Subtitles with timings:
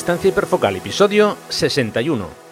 [0.00, 2.49] Distancia hiperfocal, episodio 61.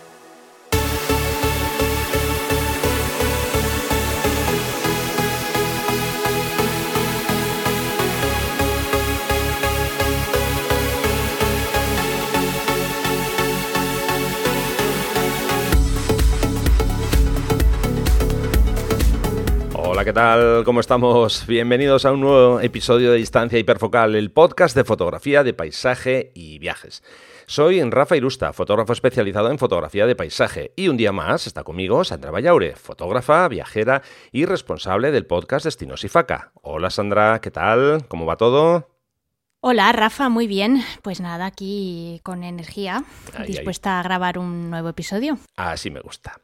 [20.09, 20.65] ¿Qué tal?
[20.65, 21.47] ¿Cómo estamos?
[21.47, 26.59] Bienvenidos a un nuevo episodio de Distancia Hiperfocal, el podcast de fotografía de paisaje y
[26.59, 27.03] viajes.
[27.45, 32.05] Soy Rafa Irusta, fotógrafo especializado en fotografía de paisaje, y un día más está conmigo
[32.05, 34.01] Sandra Vallaure, fotógrafa, viajera
[34.33, 36.53] y responsable del podcast Destinos y Faca.
[36.63, 38.07] Hola Sandra, ¿qué tal?
[38.09, 38.98] ¿Cómo va todo?
[39.61, 40.85] Hola Rafa, muy bien.
[41.03, 43.03] Pues nada, aquí con energía,
[43.37, 45.37] Ahí, dispuesta a grabar un nuevo episodio.
[45.57, 46.39] Así me gusta.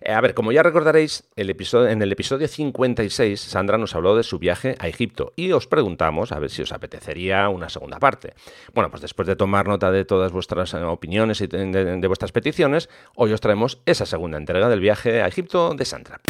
[0.00, 4.14] Eh, a ver, como ya recordaréis, el episodio, en el episodio 56 Sandra nos habló
[4.14, 7.98] de su viaje a Egipto y os preguntamos a ver si os apetecería una segunda
[7.98, 8.34] parte.
[8.72, 12.06] Bueno, pues después de tomar nota de todas vuestras eh, opiniones y de, de- de
[12.06, 16.20] vuestras peticiones, hoy os traemos esa segunda entrega del viaje a Egipto de Sandra.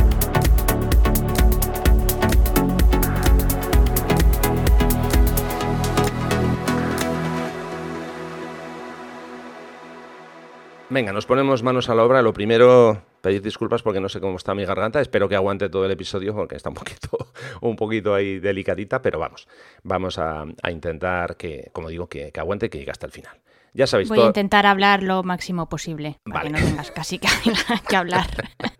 [10.90, 12.20] Venga, nos ponemos manos a la obra.
[12.20, 15.00] Lo primero, pedir disculpas porque no sé cómo está mi garganta.
[15.00, 17.16] Espero que aguante todo el episodio porque está un poquito,
[17.60, 19.46] un poquito ahí delicadita, pero vamos,
[19.84, 23.12] vamos a, a intentar que, como digo, que, que aguante y que llegue hasta el
[23.12, 23.38] final.
[23.72, 27.28] Ya sabéis, Voy a intentar hablar lo máximo posible, para que no tengas casi que,
[27.88, 28.26] que hablar.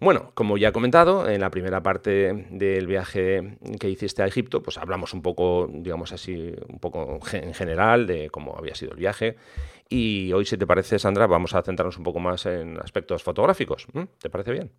[0.00, 4.62] Bueno, como ya he comentado, en la primera parte del viaje que hiciste a Egipto,
[4.62, 8.98] pues hablamos un poco, digamos así, un poco en general de cómo había sido el
[8.98, 9.36] viaje.
[9.88, 13.86] Y hoy, si te parece, Sandra, vamos a centrarnos un poco más en aspectos fotográficos.
[14.20, 14.70] ¿Te parece bien?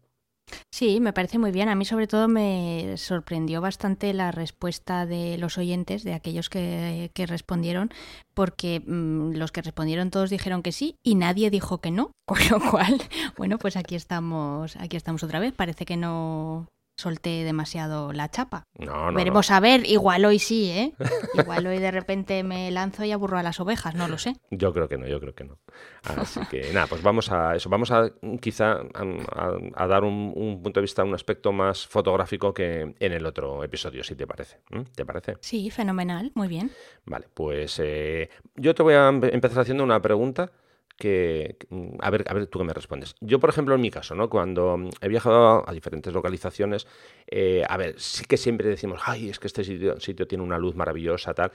[0.72, 1.70] Sí, me parece muy bien.
[1.70, 7.12] A mí sobre todo me sorprendió bastante la respuesta de los oyentes, de aquellos que,
[7.14, 7.90] que respondieron,
[8.34, 12.12] porque mm, los que respondieron todos dijeron que sí y nadie dijo que no.
[12.28, 13.02] Con lo cual,
[13.38, 15.54] bueno, pues aquí estamos, aquí estamos otra vez.
[15.54, 18.64] Parece que no solté demasiado la chapa.
[18.78, 19.18] No, no.
[19.18, 20.94] Veremos a ver, igual hoy sí, ¿eh?
[21.34, 24.36] Igual hoy de repente me lanzo y aburro a las ovejas, no lo sé.
[24.50, 25.60] Yo creo que no, yo creo que no.
[26.04, 27.70] Así que nada, pues vamos a eso.
[27.70, 28.10] Vamos a
[28.42, 33.26] quizá a, dar un, un punto de vista, un aspecto más fotográfico que en el
[33.26, 34.60] otro episodio, si te parece.
[34.96, 35.36] ¿Te parece?
[35.42, 36.72] Sí, fenomenal, muy bien.
[37.06, 40.52] Vale, pues eh, yo te voy a empe- empezar haciendo una pregunta
[40.98, 43.16] que, mm, a ver, a ver tú qué me respondes.
[43.22, 44.30] Yo, por ejemplo, en mi caso, ¿no?
[44.30, 46.88] Cuando he viajado a diferentes localizaciones,
[47.28, 50.58] eh, a ver, sí que siempre decimos, ay, es que este sitio, sitio tiene una
[50.58, 51.52] luz maravillosa, tal.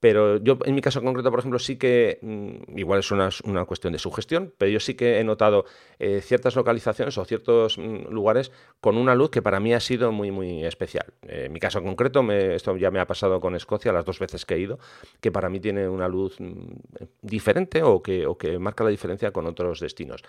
[0.00, 3.64] Pero yo, en mi caso concreto, por ejemplo, sí que, mm, igual es una, una
[3.64, 5.64] cuestión de sugestión, pero yo sí que he notado
[5.98, 10.12] eh, ciertas localizaciones o ciertos mm, lugares con una luz que para mí ha sido
[10.12, 11.06] muy, muy especial.
[11.22, 14.18] Eh, en mi caso concreto, me- esto ya me ha pasado con Escocia las dos
[14.20, 14.78] veces que he ido,
[15.20, 16.74] que para mí tiene una luz mm,
[17.22, 20.22] diferente o que, o que marca la diferencia con otros destinos.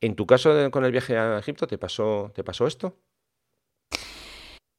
[0.00, 2.96] En tu caso de- con el viaje a Egipto, ¿te pasó, ¿te pasó esto?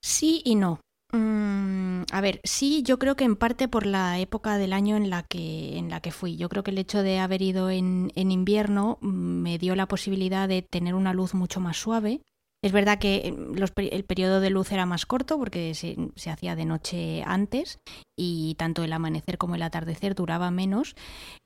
[0.02, 0.80] Sí y no.
[1.14, 5.10] Mm, a ver, sí, yo creo que en parte por la época del año en
[5.10, 6.36] la que, en la que fui.
[6.36, 9.08] Yo creo que el hecho de haber ido en, en invierno mm,
[9.42, 12.22] me dio la posibilidad de tener una luz mucho más suave.
[12.64, 13.32] Es verdad que
[13.76, 17.78] peri- el periodo de luz era más corto porque se, se hacía de noche antes
[18.18, 20.96] y tanto el amanecer como el atardecer duraba menos.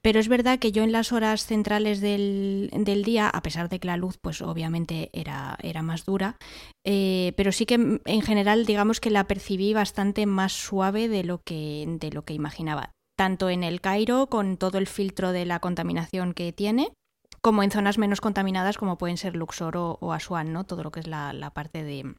[0.02, 3.80] Pero es verdad que yo en las horas centrales del, del día, a pesar de
[3.80, 6.38] que la luz pues obviamente era, era más dura,
[6.86, 11.24] eh, pero sí que mm, en general digamos que la percibí bastante más suave de
[11.24, 12.92] lo que, de lo que imaginaba.
[13.18, 16.94] Tanto en el Cairo, con todo el filtro de la contaminación que tiene,
[17.42, 20.66] como en zonas menos contaminadas como pueden ser Luxor o, o Asuán, ¿no?
[20.66, 22.16] Todo lo que es la, la parte de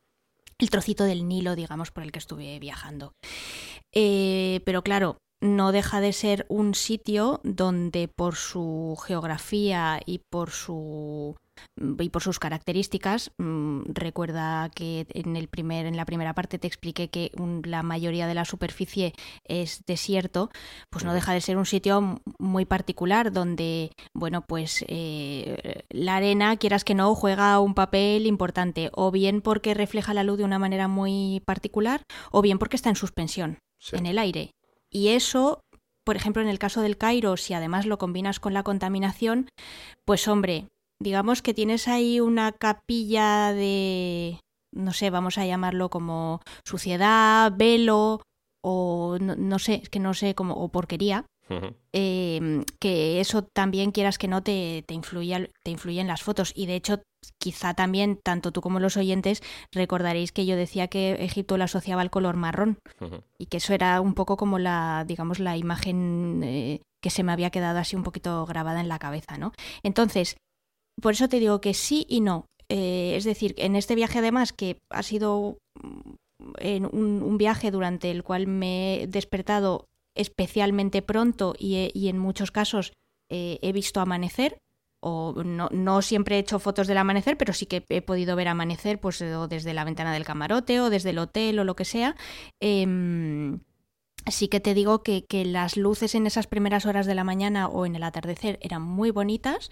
[0.59, 3.15] el trocito del Nilo, digamos, por el que estuve viajando.
[3.93, 10.51] Eh, pero claro, no deja de ser un sitio donde por su geografía y por
[10.51, 11.37] su
[11.99, 16.67] y por sus características mm, recuerda que en el primer en la primera parte te
[16.67, 19.13] expliqué que un- la mayoría de la superficie
[19.45, 20.51] es desierto
[20.91, 26.57] pues no deja de ser un sitio muy particular donde bueno pues eh, la arena
[26.57, 30.59] quieras que no juega un papel importante o bien porque refleja la luz de una
[30.59, 33.97] manera muy particular o bien porque está en suspensión Sí.
[33.97, 34.53] en el aire.
[34.93, 35.61] Y eso,
[36.05, 39.49] por ejemplo, en el caso del Cairo, si además lo combinas con la contaminación,
[40.05, 40.69] pues hombre,
[41.03, 44.41] digamos que tienes ahí una capilla de,
[44.73, 48.23] no sé, vamos a llamarlo como suciedad, velo
[48.65, 51.27] o no, no sé, es que no sé cómo, o porquería,
[51.93, 56.53] eh, que eso también quieras que no te, te, influya, te influye en las fotos.
[56.57, 57.03] Y de hecho,
[57.39, 62.03] quizá también, tanto tú como los oyentes, recordaréis que yo decía que Egipto lo asociaba
[62.03, 62.79] al color marrón
[63.39, 67.33] y que eso era un poco como la, digamos, la imagen eh, que se me
[67.33, 69.53] había quedado así un poquito grabada en la cabeza, ¿no?
[69.83, 70.37] Entonces,
[71.01, 72.47] por eso te digo que sí y no.
[72.69, 76.11] Eh, es decir, en este viaje además, que ha sido mm,
[76.59, 82.93] en un, viaje durante el cual me he despertado especialmente pronto y, en muchos casos
[83.31, 84.59] eh, he visto amanecer,
[85.01, 88.49] o no, no, siempre he hecho fotos del amanecer, pero sí que he podido ver
[88.49, 89.19] amanecer pues
[89.49, 92.15] desde la ventana del camarote o desde el hotel o lo que sea.
[92.61, 92.87] Eh,
[94.31, 97.69] sí que te digo que, que, las luces en esas primeras horas de la mañana
[97.69, 99.71] o en el atardecer eran muy bonitas.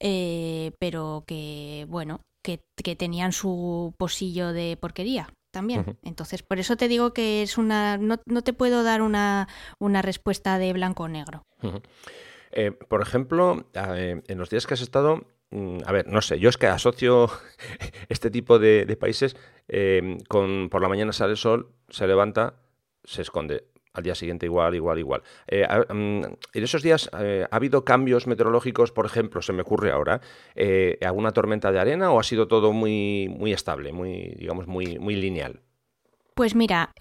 [0.00, 2.58] Eh, pero que, bueno, que,
[2.96, 5.98] tenían su posillo de porquería también.
[6.02, 7.98] Entonces, por eso te digo que es una.
[7.98, 9.46] No, te puedo dar una,
[9.78, 11.44] una respuesta de blanco o negro.
[12.52, 16.40] Eh, por ejemplo, eh, en los días que has estado, mm, a ver, no sé,
[16.40, 17.28] yo es que asocio
[18.08, 19.36] este tipo de, de países
[20.28, 22.54] con por la mañana sale el sol, se levanta,
[23.04, 25.22] se esconde al día siguiente igual, igual, igual.
[25.46, 26.22] Eh, mm,
[26.54, 30.20] en esos días eh, ha habido cambios meteorológicos, por ejemplo, se me ocurre ahora,
[30.54, 34.98] eh, alguna tormenta de arena o ha sido todo muy, muy estable, muy, digamos, muy,
[34.98, 35.60] muy lineal.
[36.40, 36.94] Pues mira,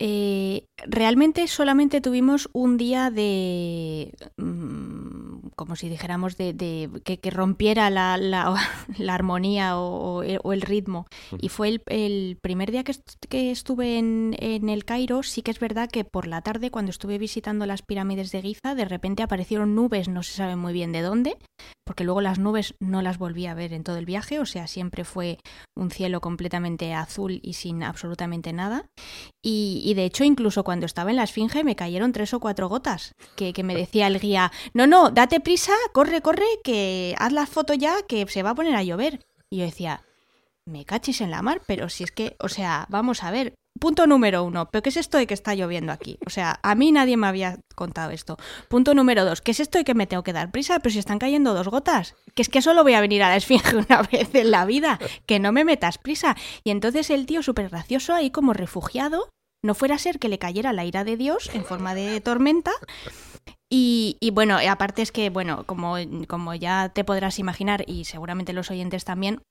[0.85, 8.15] realmente solamente tuvimos un día de, mm, como si dijéramos, de, que, rompiera la,
[9.09, 11.05] armonía o, el ritmo.
[11.39, 16.03] Y fue el, primer día que, estuve en, el Cairo, sí que es verdad que
[16.03, 20.21] por la tarde, cuando estuve visitando las pirámides de Giza, de repente aparecieron nubes, no
[20.21, 21.37] se sabe muy bien de dónde,
[21.85, 24.67] porque luego las nubes no las volví a ver en todo el viaje, o sea,
[24.67, 25.39] siempre fue
[25.75, 28.85] un cielo completamente azul y sin absolutamente nada.
[29.41, 32.69] Y, y de hecho, incluso cuando estaba en la Esfinge me cayeron tres o cuatro
[32.69, 37.45] gotas, que, me decía el guía, no, no, date prisa, corre, corre, que haz la
[37.45, 39.25] foto ya, que se va a poner a llover.
[39.49, 40.03] Y yo decía,
[40.65, 44.07] me cachis en la mar, pero si es que, o sea, vamos a ver, Punto
[44.07, 46.19] número uno, ¿pero qué es esto de que está lloviendo aquí?
[46.25, 48.37] O sea, a mí nadie me había contado esto.
[48.67, 50.79] Punto número dos, ¿qué es esto de que me tengo que dar prisa?
[50.79, 52.15] Pero si están cayendo dos gotas.
[52.35, 54.99] Que es que solo voy a venir a la esfinge una vez en la vida.
[55.25, 56.35] Que no me metas prisa.
[56.63, 59.29] Y entonces el tío súper gracioso ahí como refugiado,
[59.63, 62.71] no fuera a ser que le cayera la ira de Dios en forma de tormenta.
[63.71, 65.95] Y, y, bueno, aparte es que, bueno, como,
[66.27, 69.43] como ya te podrás imaginar, y seguramente los oyentes también,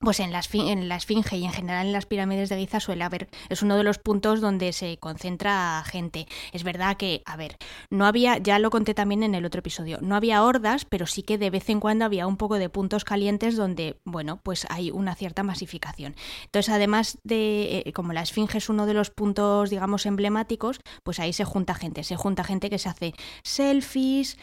[0.00, 3.04] pues en la, en la Esfinge y en general en las pirámides de Giza suele
[3.04, 6.26] haber, es uno de los puntos donde se concentra gente.
[6.52, 7.56] Es verdad que, a ver,
[7.90, 11.22] no había, ya lo conté también en el otro episodio, no había hordas, pero sí
[11.22, 14.90] que de vez en cuando había un poco de puntos calientes donde, bueno, pues hay
[14.90, 16.16] una cierta masificación.
[16.46, 21.20] Entonces, además de, eh, como la Esfinge es uno de los puntos, digamos, emblemáticos, pues
[21.20, 23.12] ahí se junta gente, se junta gente que se hace
[23.42, 24.38] selfies,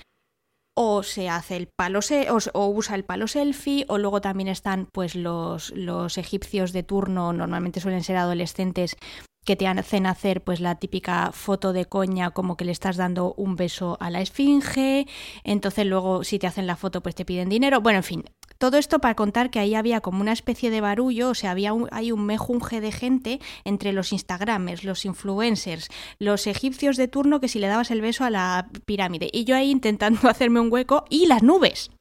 [0.79, 2.01] o se hace el palo
[2.53, 7.33] o, usa el palo selfie o luego también están pues los, los egipcios de turno
[7.33, 8.95] normalmente suelen ser adolescentes
[9.43, 13.33] que te hacen hacer pues la típica foto de coña como que le estás dando
[13.37, 15.07] un beso a la esfinge,
[15.43, 18.23] entonces luego si te hacen la foto pues te piden dinero, bueno, en fin,
[18.57, 21.73] todo esto para contar que ahí había como una especie de barullo, o sea, había
[21.73, 25.89] un, hay un mejunje de gente entre los Instagramers, los influencers,
[26.19, 29.29] los egipcios de turno que si le dabas el beso a la pirámide.
[29.31, 31.91] Y yo ahí intentando hacerme un hueco y las nubes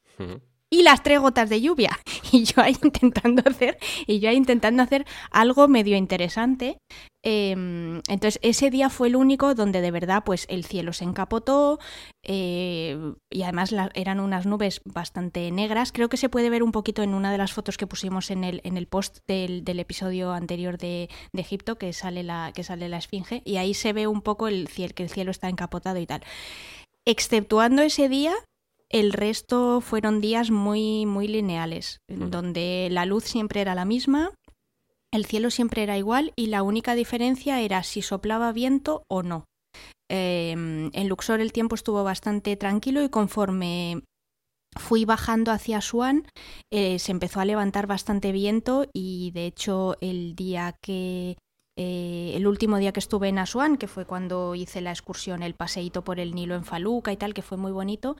[0.70, 1.99] y las tres gotas de lluvia.
[2.32, 6.79] Y yo ahí intentando hacer, y yo ahí intentando hacer algo medio interesante.
[7.23, 11.79] Em, entonces, ese día fue el único donde de verdad, pues el cielo se encapotó
[12.25, 12.99] eh,
[13.31, 15.93] y además eran unas nubes bastante negras.
[15.93, 18.43] Creo que se puede ver un poquito en una de las fotos que pusimos en
[18.43, 22.89] el, en el post del, episodio anterior de, de, Egipto, que sale, la, que sale
[22.89, 26.06] la esfinge, y ahí se ve un poco el que el cielo está encapotado y
[26.06, 26.23] tal.
[27.05, 28.35] Exceptuando ese día,
[28.90, 34.32] el resto fueron días muy, muy lineales, donde la luz siempre era la misma,
[35.12, 39.44] el cielo siempre era igual y la única diferencia era si soplaba viento o no.
[40.08, 44.02] Em, en Luxor el tiempo estuvo bastante tranquilo y conforme
[44.78, 46.28] fui bajando hacia Asuán
[46.70, 51.36] eh, se empezó a levantar bastante viento y de hecho el día que
[51.78, 55.55] eh, el último día que estuve en Asuán, que fue cuando hice la excursión, el
[55.55, 58.16] paseíto por el Nilo en Faluca y tal, que fue muy bonito,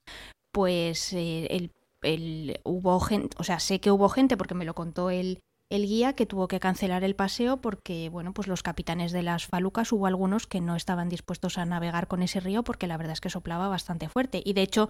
[0.57, 1.69] pues eh,
[2.01, 5.87] el, hubo gente, o sea, sé que hubo gente porque me lo contó el, el
[5.87, 9.93] guía que tuvo que cancelar el paseo porque, bueno, pues los capitanes de las falucas
[9.93, 13.21] hubo algunos que no estaban dispuestos a navegar con ese río porque la verdad es
[13.21, 14.41] que soplaba bastante fuerte.
[14.47, 14.89] Y de hecho,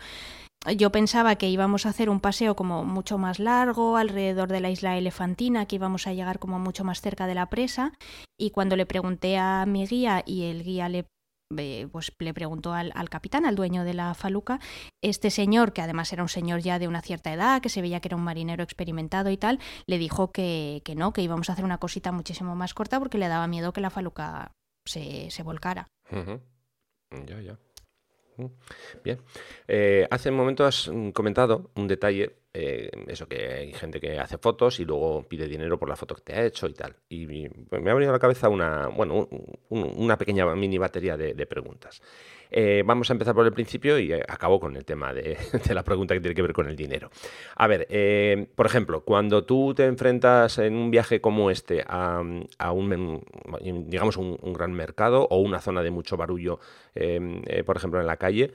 [0.76, 4.70] yo pensaba que íbamos a hacer un paseo como mucho más largo alrededor de la
[4.70, 7.92] isla Elefantina, que íbamos a llegar como mucho más cerca de la presa.
[8.38, 11.08] Y cuando le pregunté a mi guía y el guía le
[11.48, 14.60] pues le preguntó al, capitán, al dueño de la faluca,
[15.02, 18.00] este señor, que además era un señor ya de una cierta edad, que se veía
[18.00, 21.52] que era un marinero experimentado y tal, le dijo que, que no, que íbamos a
[21.52, 24.52] hacer una cosita muchísimo más corta porque le daba miedo que la faluca
[24.84, 25.88] se, se volcara.
[27.26, 27.58] Ya, ya.
[29.02, 29.18] Bien.
[29.66, 34.38] Eh, hace un momento has comentado un detalle, eh, eso que hay gente que hace
[34.38, 36.96] fotos y luego pide dinero por la foto que te ha hecho y tal.
[37.08, 39.28] Y me ha venido a la cabeza una, bueno,
[39.70, 42.02] una pequeña mini batería de preguntas.
[42.50, 45.38] Eh, vamos a empezar por el principio y eh, acabo con el tema de,
[45.72, 47.10] la pregunta que tiene que ver con el dinero.
[47.56, 52.20] A ver, eh, por ejemplo, cuando tú te enfrentas en un viaje como este a,
[52.20, 53.24] un,
[53.86, 56.58] digamos, un, gran mercado o una zona de mucho barullo,
[57.66, 58.52] por ejemplo, en la calle,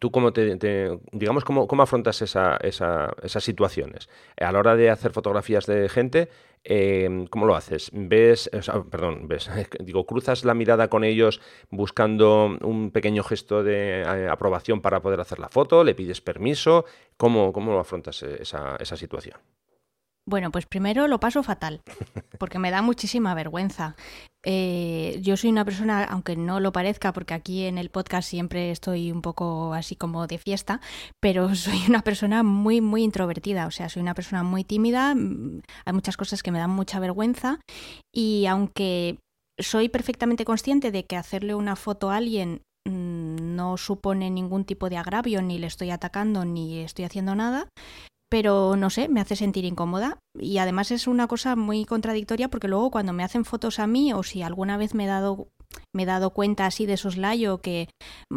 [0.00, 4.08] ¿Tú cómo te, digamos, cómo, cómo afrontas esa, esas situaciones?
[4.40, 6.28] A la hora de hacer fotografías de gente,
[6.68, 7.90] eh, ¿cómo lo haces?
[7.92, 8.50] ¿Ves,
[8.90, 9.48] perdón, ves,
[9.80, 15.20] digo, cruzas la mirada con ellos buscando un pequeño gesto de eh, aprobación para poder
[15.20, 15.84] hacer la foto?
[15.84, 16.84] ¿Le pides permiso?
[17.16, 19.38] ¿Cómo, cómo lo afrontas esa, esa situación?
[20.28, 21.80] Bueno, pues primero lo paso fatal,
[22.38, 23.94] porque me da muchísima vergüenza.
[24.44, 28.72] Eh, yo soy una persona, aunque no lo parezca, porque aquí en el podcast siempre
[28.72, 30.80] estoy un poco así como de fiesta,
[31.20, 35.62] pero soy una persona muy, muy introvertida, o sea, soy una persona muy tímida, mm,
[35.84, 37.60] hay muchas cosas que me dan mucha vergüenza
[38.12, 39.18] y aunque
[39.58, 44.88] soy perfectamente consciente de que hacerle una foto a alguien mm, no supone ningún tipo
[44.88, 47.68] de agravio, ni le estoy atacando, ni estoy haciendo nada,
[48.28, 50.18] pero no sé, me hace sentir incómoda.
[50.38, 54.12] Y además es una cosa muy contradictoria porque luego cuando me hacen fotos a mí
[54.12, 55.48] o si alguna vez me he dado
[55.94, 57.88] me he dado cuenta así de soslayo que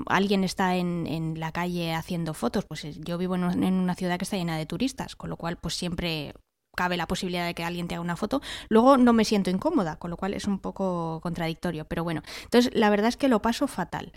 [0.08, 4.24] alguien está en, en la calle haciendo fotos, pues yo vivo en, una ciudad que
[4.24, 6.34] está llena de turistas, con lo cual pues siempre
[6.76, 9.98] cabe la posibilidad de que alguien te haga una foto, luego no me siento incómoda,
[9.98, 13.42] con lo cual es un poco contradictorio, pero bueno, entonces la verdad es que lo
[13.42, 14.14] paso fatal.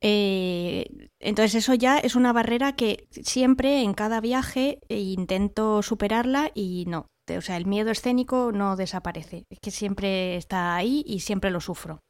[0.00, 6.50] Eh, entonces eso ya es una barrera que siempre en cada viaje eh, intento superarla
[6.54, 7.06] y no.
[7.36, 9.44] O sea, el miedo escénico no desaparece.
[9.50, 12.00] Es que siempre está ahí y siempre lo sufro.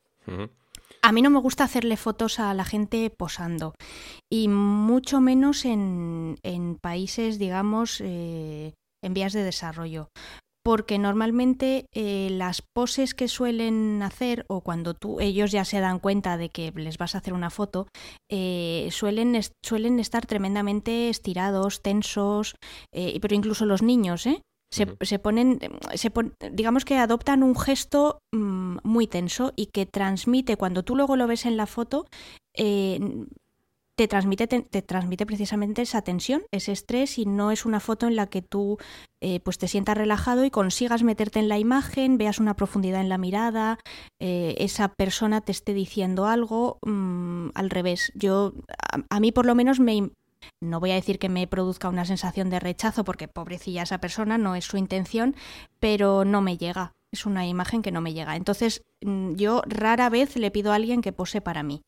[1.03, 3.75] A mí no me gusta hacerle fotos a la gente posando
[4.31, 10.11] y mucho menos en, en países, digamos, eh, en vías de desarrollo
[10.63, 15.99] porque normalmente eh, las poses que suelen hacer o cuando tú, ellos ya se dan
[15.99, 17.87] cuenta de que les vas a hacer una foto,
[18.31, 22.57] eh, suelen, suelen estar tremendamente estirados, tensos,
[22.93, 24.43] eh, pero incluso los niños, ¿eh?
[24.71, 25.59] Se, se, ponen,
[25.95, 26.13] se
[26.53, 31.27] digamos que adoptan un gesto mm, muy tenso y que transmite, cuando tú luego lo
[31.27, 32.05] ves en la foto,
[33.99, 38.15] te transmite, te, transmite precisamente esa tensión, ese estrés y no es una foto en
[38.15, 38.79] la que tú
[39.21, 43.09] eh, pues te sientas relajado y consigas meterte en la imagen, veas una profundidad en
[43.09, 43.81] la mirada,
[44.21, 48.13] eh, esa persona te esté diciendo algo mm, al revés.
[48.15, 48.53] Yo,
[49.11, 50.13] a, mí por lo menos me,
[50.61, 54.39] no voy a decir que me produzca una sensación de rechazo porque pobrecilla esa persona,
[54.39, 55.35] no es su intención,
[55.81, 56.95] pero no me llega.
[57.11, 58.37] Es una imagen que no me llega.
[58.37, 61.83] Entonces, mm, yo rara vez le pido a alguien que pose para mí.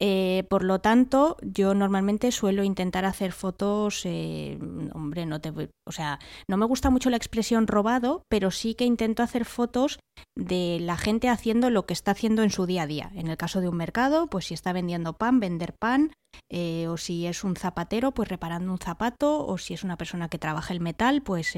[0.00, 4.56] Eh, por lo tanto, yo normalmente suelo intentar hacer fotos, eh,
[4.92, 8.84] hombre, no te, o sea, no me gusta mucho la expresión robado, pero sí que
[8.84, 9.98] intento hacer fotos
[10.36, 13.10] de la gente haciendo lo que está haciendo en su día a día.
[13.14, 16.12] En el caso de un mercado, pues si está vendiendo pan, vender pan,
[16.48, 20.28] eh, o si es un zapatero, pues reparando un zapato, o si es una persona
[20.28, 21.56] que trabaja el metal, pues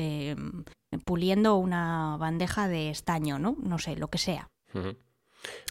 [1.04, 3.56] puliendo una bandeja de estaño, ¿no?
[3.62, 4.48] No sé, lo que sea.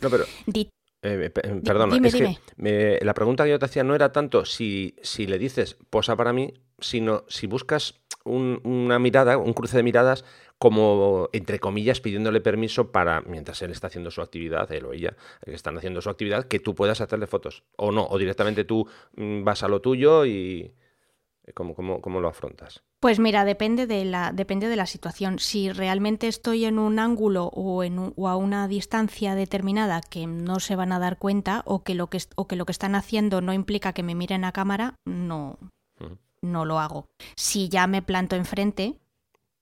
[0.02, 0.26] No, pero...
[0.54, 0.70] Eh,
[1.02, 5.28] eh, perdona, es que la pregunta que yo te hacía no era tanto si, si
[5.28, 10.26] le dices posa para mí, sino si buscas una mirada, un cruce de miradas,
[10.58, 15.16] como entre comillas pidiéndole permiso para, mientras él está haciendo su actividad, él o ella,
[15.44, 17.64] que están haciendo su actividad, que tú puedas hacerle fotos.
[17.78, 20.74] O no, o directamente tú mm, vas a lo tuyo y.
[21.56, 22.84] ¿Cómo, cómo, cómo lo afrontas?
[23.02, 25.40] Pues mira, depende de la, depende de la situación.
[25.40, 30.60] Si realmente estoy en un ángulo o, en o a una distancia determinada que no
[30.60, 33.40] se van a dar cuenta o que lo que, o que, lo que están haciendo
[33.40, 35.58] no implica que me miren a cámara, no,
[36.42, 37.06] no lo hago.
[37.38, 39.00] Si ya me planto enfrente,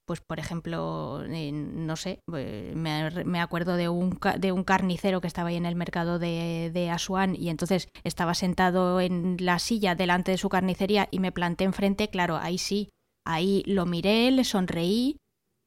[0.05, 5.49] pues por ejemplo, no sé, eh, me, acuerdo de un, de un carnicero que estaba
[5.49, 10.31] ahí en el mercado de, de Asuán y entonces estaba sentado en la silla delante
[10.31, 12.89] de su carnicería y me planté enfrente, claro, ahí sí,
[13.29, 15.17] Ahí lo miré, le sonreí,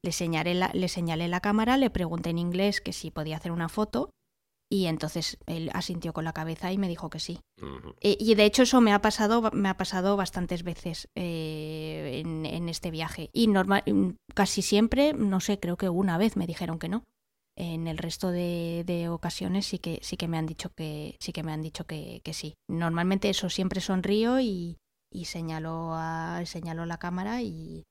[0.03, 3.51] le señalé, la, le señalé la cámara, le pregunté en inglés que si podía hacer
[3.51, 4.09] una foto
[4.71, 7.41] y entonces él asintió con la cabeza y me dijo que sí.
[7.99, 12.69] Eh, y de hecho eso me ha pasado, me ha pasado bastantes veces eh, en,
[12.69, 13.29] este viaje.
[13.33, 13.83] Y normal,
[14.33, 17.03] casi siempre, no sé, creo que una vez me dijeron que no.
[17.57, 21.43] En el resto de, ocasiones sí que, sí que me han dicho que sí que
[21.43, 22.55] me han dicho que, que sí.
[22.69, 24.77] Normalmente eso siempre sonrío y,
[25.11, 27.85] y señaló, a, señaló la cámara y,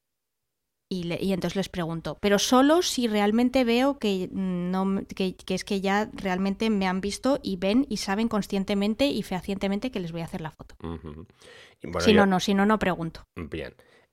[0.93, 6.11] y, entonces les pregunto, pero solo si realmente veo que, no, que, es que ya
[6.13, 10.25] realmente me han visto y ven y saben conscientemente y fehacientemente que les voy a
[10.25, 10.75] hacer la foto.
[12.01, 13.25] si no, no, si no, no pregunto.
[13.37, 13.73] Bien.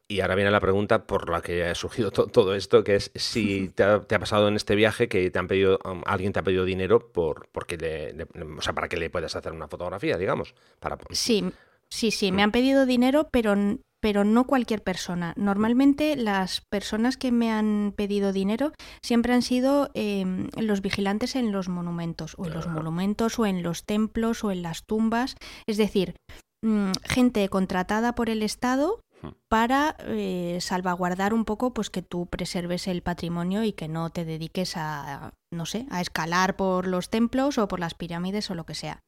[0.10, 3.70] Y ahora viene la pregunta por la que ha surgido todo esto, que es si
[3.70, 6.64] te ha, pasado en este viaje que te han pedido, um, alguien te ha pedido
[6.64, 8.16] dinero por, porque le,
[8.58, 10.56] o sea, para que le puedas hacer una fotografía, digamos.
[10.80, 10.98] Para...
[11.10, 11.44] Sí,
[11.92, 13.56] sí, sí, me han pedido dinero, pero
[14.00, 15.34] pero no cualquier persona.
[15.38, 21.52] Normalmente las personas que me han pedido dinero siempre han sido em, los vigilantes en
[21.52, 25.36] los monumentos, o en los monumentos, o en los templos, o en las tumbas.
[25.66, 26.16] Es decir,
[26.64, 29.02] mm, gente contratada por el Estado
[29.48, 34.26] para eh, salvaguardar un poco pues que tú preserves el patrimonio y que no te
[34.26, 38.66] dediques a no sé a escalar por los templos o por las pirámides o lo
[38.66, 39.04] que sea.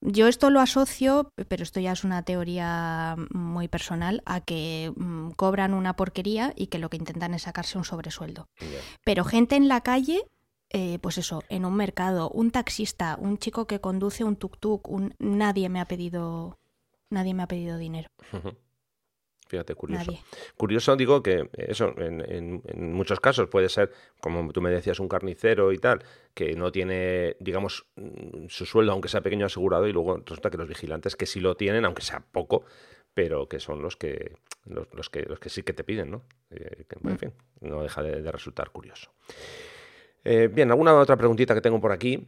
[0.00, 5.30] Yo esto lo asocio pero esto ya es una teoría muy personal a que mm,
[5.30, 8.48] cobran una porquería y que lo que intentan es sacarse un sobresueldo.
[9.04, 10.24] Pero gente en la calle
[10.70, 15.14] eh, pues eso, en un mercado, un taxista, un chico que conduce un tuk-tuk, un...
[15.20, 16.58] nadie me ha pedido,
[17.08, 18.10] nadie me ha pedido dinero.
[19.48, 20.12] Fíjate, curioso.
[20.56, 25.72] Curioso, digo que eso en, muchos casos puede ser, como tú me decías, un carnicero
[25.72, 30.16] y tal, que no tiene, digamos, mm, su sueldo, aunque sea pequeño, asegurado, y luego
[30.18, 32.64] resulta que los vigilantes que sí lo tienen, aunque sea poco,
[33.14, 36.22] pero que son los que los, que los que sí que te piden, ¿no?
[36.50, 37.16] Eh, en mm.
[37.16, 39.12] fin, no deja de, resultar curioso.
[40.24, 42.26] Eh, bien, alguna otra preguntita que tengo por aquí.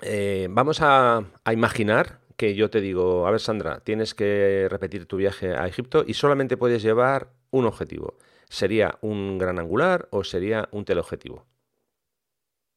[0.00, 5.06] Eh, vamos a, a imaginar que yo te digo, a ver Sandra, tienes que repetir
[5.06, 8.16] tu viaje a Egipto y solamente puedes llevar un objetivo.
[8.48, 11.46] ¿Sería un gran angular o sería un teleobjetivo?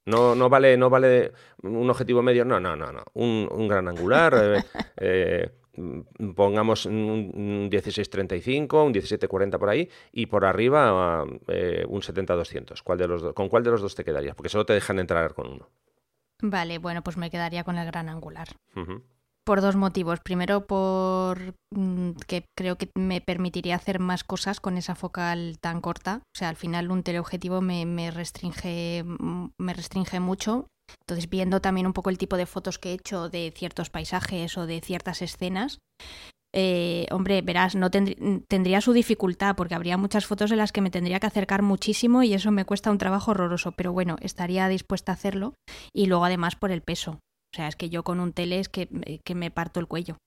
[0.05, 3.03] No, no vale, no vale un objetivo medio, no, no, no, no.
[3.13, 4.63] Un, gran angular, eh,
[4.97, 5.51] eh,
[6.35, 12.81] pongamos un 1635, un 1740 por ahí, y por arriba eh, un 70-200.
[12.83, 14.35] ¿Cuál de los ¿Con cuál de los dos te quedarías?
[14.35, 15.69] Porque solo te dejan entrar con uno.
[16.41, 18.47] Vale, bueno, pues me quedaría con el gran angular
[19.45, 20.19] por dos motivos.
[20.19, 25.81] Primero, por mm, que creo que me permitiría hacer más cosas con esa focal tan
[25.81, 26.21] corta.
[26.35, 30.67] O sea, al final un teleobjetivo me, restringe, mm, me restringe mucho.
[31.01, 34.57] Entonces, viendo también un poco el tipo de fotos que he hecho de ciertos paisajes
[34.57, 35.79] o de ciertas escenas,
[36.53, 40.91] eh, hombre, verás, no tendría su dificultad porque habría muchas fotos en las que me
[40.91, 45.13] tendría que acercar muchísimo y eso me cuesta un trabajo horroroso, pero bueno, estaría dispuesta
[45.13, 45.53] a hacerlo
[45.93, 47.19] y luego además por el peso.
[47.53, 48.87] O sea, es que yo con un tele es que,
[49.23, 50.17] que me parto el cuello.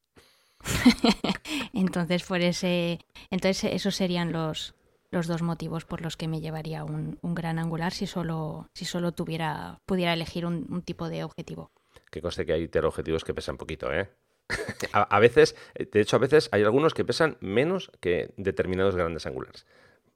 [1.73, 2.99] entonces, por ese,
[3.31, 4.75] entonces esos serían los,
[5.15, 8.85] los dos motivos por los que me llevaría un, un gran angular si solo, si
[8.85, 11.71] solo tuviera, pudiera elegir un, tipo de objetivo.
[12.11, 14.11] Que conste que hay objetivos que pesan poquito, ¿eh?
[14.93, 19.67] a, veces, de hecho, a veces hay algunos que pesan menos que determinados grandes angulares.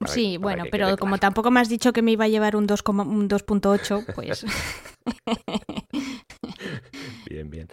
[0.04, 4.14] sí, bueno, pero como tampoco me has dicho que me iba a llevar un 2,8,
[4.14, 4.44] pues...
[7.38, 7.68] Bien, bien.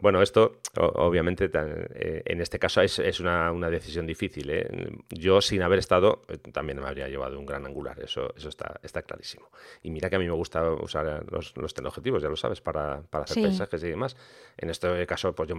[0.00, 4.48] bueno, esto obviamente eh, en este caso es, una, decisión difícil.
[4.50, 4.66] ¿eh?
[5.10, 8.80] Yo sin haber estado eh, también me habría llevado un gran angular, eso, eso está,
[8.82, 9.50] está clarísimo.
[9.82, 13.02] Y mira que a mí me gusta usar los, los teleobjetivos, ya lo sabes, para,
[13.02, 14.16] para hacer paisajes y demás.
[14.56, 15.56] En este caso, pues yo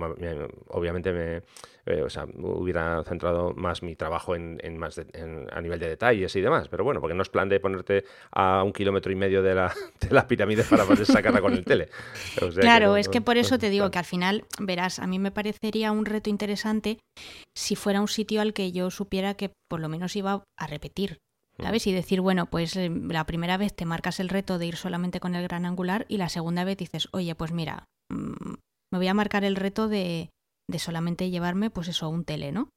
[0.70, 1.44] obviamente me
[2.38, 5.00] hubiera centrado más mi trabajo en, más
[5.52, 8.64] a nivel de detalles y demás, pero bueno, porque no es plan de ponerte a
[8.64, 11.90] un kilómetro y medio de la, de la pirámide para poder sacarla con el tele.
[12.60, 15.92] claro, es que por eso te digo que al final, verás, a mí me parecería
[15.92, 17.00] un reto interesante
[17.56, 21.20] si fuera un sitio al que yo supiera que por lo menos iba a repetir.
[21.58, 21.64] Mm.
[21.64, 21.88] ¿Sabes?
[21.88, 25.20] Y decir, bueno, pues eh, la primera vez te marcas el reto de ir solamente
[25.20, 28.54] con el gran angular y la segunda vez dices, oye, pues mira, mm,
[28.92, 30.30] me voy a marcar el reto de,
[30.70, 32.70] de solamente llevarme, pues eso, un tele, ¿no?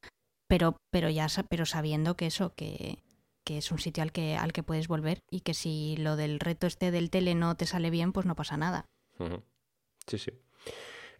[0.47, 2.99] Pero, pero ya pero sabiendo que eso, que,
[3.45, 6.39] que es un sitio al que, al que puedes volver y que si lo del
[6.39, 8.85] reto este del tele no te sale bien, pues no pasa nada.
[10.07, 10.31] Sí, sí.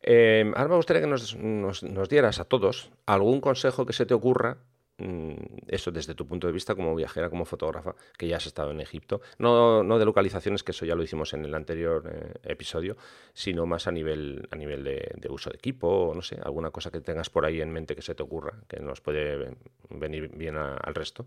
[0.08, 4.58] Eh, ahora me gustaría que nos, dieras a todos algún consejo que se te ocurra
[5.00, 5.34] mm,
[5.68, 8.82] eso desde tu punto de vista como viajera, como fotógrafa, que ya has estado en
[8.82, 12.98] Egipto, no, no de localizaciones, que eso ya lo hicimos en el anterior eh, episodio,
[13.34, 17.02] sino más a nivel, a nivel de, uso de equipo, no sé, alguna cosa que
[17.02, 19.58] tengas por ahí en mente que se te ocurra, que nos puede
[19.90, 21.26] venir bien al resto.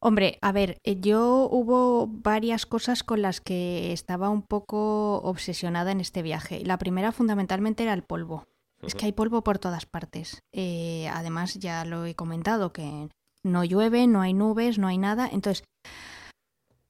[0.00, 5.92] Hombre, a ver, eh, yo hubo varias cosas con las que estaba un poco obsesionada
[5.92, 6.62] en este viaje.
[6.64, 8.46] La primera fundamentalmente era el polvo.
[8.82, 10.42] Es que hay polvo por todas partes.
[10.52, 13.08] Eh, además, ya lo he comentado, que
[13.42, 15.28] no llueve, no hay nubes, no hay nada.
[15.32, 15.64] Entonces,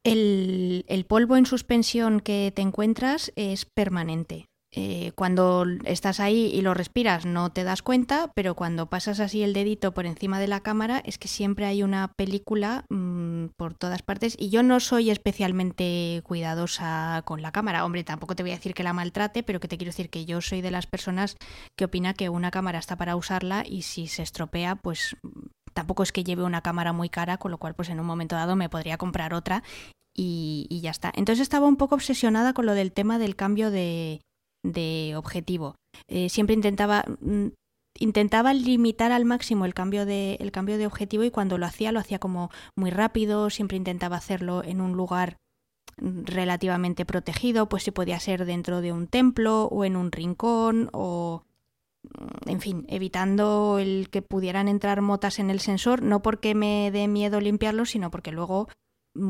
[0.07, 4.47] el, polvo en suspensión que te encuentras es permanente.
[4.79, 9.43] Eh, cuando estás ahí y lo respiras no te das cuenta, pero cuando pasas así
[9.43, 13.73] el dedito por encima de la cámara es que siempre hay una película mm, por
[13.73, 17.87] todas partes y yo no soy especialmente cuidadosa con la cámara.
[17.87, 20.27] Hombre, tampoco te voy a decir que la maltrate, pero que te quiero decir que
[20.27, 21.39] yo soy de las personas
[21.75, 25.17] que opina que una cámara está para usarla y si se estropea, pues
[25.73, 28.37] tampoco es que lleve una cámara muy cara, con lo cual pues en un momento
[28.37, 29.63] dado me podría comprar otra
[30.15, 31.13] y ya está.
[31.15, 34.21] Entonces estaba un poco obsesionada con lo del tema del cambio de
[34.63, 35.77] de objetivo.
[36.09, 37.49] Eh, siempre intentaba mm,
[37.99, 41.93] intentaba limitar al máximo el cambio de el cambio de objetivo y cuando lo hacía
[41.93, 45.39] lo hacía como muy rápido, siempre intentaba hacerlo en un lugar
[45.99, 50.91] mm, relativamente protegido, pues si podía ser dentro de un templo o en un rincón
[50.93, 51.43] o
[52.03, 56.91] mm, en fin, evitando el que pudieran entrar motas en el sensor, no porque me
[56.91, 58.69] dé miedo limpiarlo, sino porque luego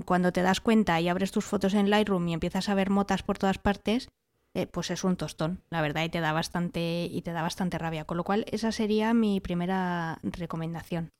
[0.04, 3.22] cuando te das cuenta y abres tus fotos en Lightroom y empiezas a ver motas
[3.22, 4.08] por todas partes,
[4.56, 7.76] eh, pues es un tostón, la verdad, y te da bastante, y te da bastante
[7.76, 8.06] rabia.
[8.06, 11.10] Con lo cual, esa sería mi primera recomendación.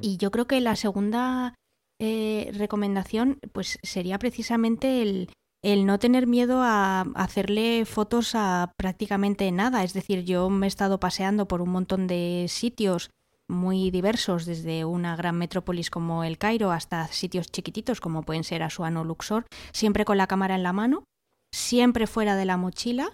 [0.00, 1.54] Y yo creo que la segunda
[1.98, 5.28] eh, recomendación, pues sería precisamente el,
[5.60, 9.84] el no tener miedo a hacerle fotos a prácticamente nada.
[9.84, 13.10] Es decir, yo me he estado paseando por un montón de sitios
[13.48, 18.62] muy diversos, desde una gran metrópolis como el Cairo hasta sitios chiquititos como pueden ser
[18.62, 21.04] Asuán o Luxor, siempre con la cámara en la mano
[21.52, 23.12] siempre fuera de la mochila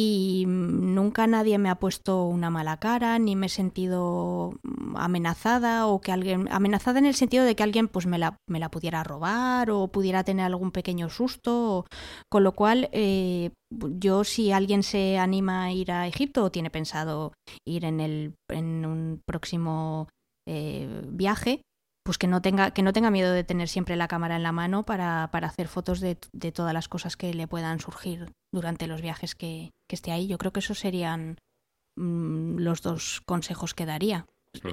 [0.00, 4.54] y nunca nadie me ha puesto una mala cara ni me he sentido
[4.94, 8.60] amenazada o que alguien amenazada en el sentido de que alguien pues me la, me
[8.60, 11.84] la pudiera robar o pudiera tener algún pequeño susto
[12.30, 16.70] con lo cual eh, yo si alguien se anima a ir a Egipto o tiene
[16.70, 17.32] pensado
[17.66, 20.08] ir en el en un próximo
[20.46, 21.62] eh, viaje
[22.08, 24.50] pues que no tenga, que no tenga miedo de tener siempre la cámara en la
[24.50, 28.86] mano para, para hacer fotos de, de, todas las cosas que le puedan surgir durante
[28.86, 30.26] los viajes que, que esté ahí.
[30.26, 31.36] Yo creo que esos serían
[31.96, 34.24] mmm, los dos consejos que daría.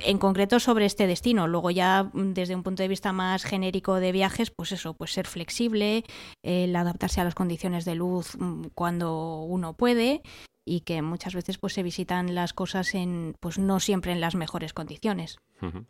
[0.05, 1.45] En concreto sobre este destino.
[1.49, 5.11] Luego ya mm, desde un punto de vista más genérico de viajes, pues eso, pues
[5.11, 6.05] ser flexible,
[6.41, 10.21] el adaptarse a las condiciones de luz mm, cuando uno puede
[10.63, 14.35] y que muchas veces pues se visitan las cosas en pues no siempre en las
[14.35, 15.35] mejores condiciones.
[15.61, 15.85] Uh -huh.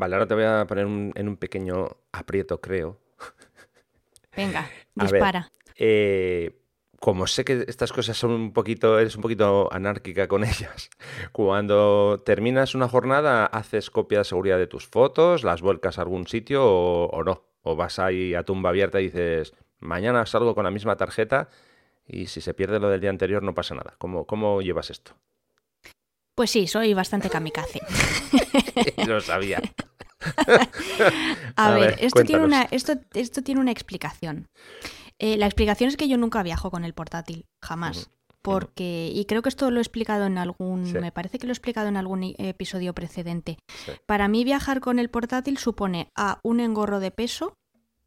[0.00, 2.96] Vale, ahora te voy a poner un, en un pequeño aprieto, creo.
[4.34, 5.50] Venga, dispara.
[5.52, 6.58] Ver, eh,
[6.98, 10.88] como sé que estas cosas son un poquito, eres un poquito anárquica con ellas,
[11.32, 16.26] cuando terminas una jornada, haces copia de seguridad de tus fotos, las vuelcas a algún
[16.26, 17.44] sitio o, o no.
[17.60, 21.50] O vas ahí a tumba abierta y dices, mañana salgo con la misma tarjeta
[22.06, 23.96] y si se pierde lo del día anterior no pasa nada.
[23.98, 25.12] ¿Cómo, cómo llevas esto?
[26.40, 27.80] Pues sí, soy bastante kamikaze.
[29.06, 29.60] Lo sabía.
[31.56, 34.48] a, a, ver, ver esto, tiene una, esto, esto, tiene una explicación.
[35.18, 37.96] Eh, la explicación es que yo nunca viajo con el portátil, jamás.
[37.96, 38.20] Uh -huh.
[38.42, 40.98] Porque, y creo que esto lo he explicado en algún, sí.
[40.98, 43.58] me parece que lo he explicado en algún episodio precedente.
[43.84, 43.92] Sí.
[44.06, 47.58] Para mí viajar con el portátil supone A, un engorro de peso,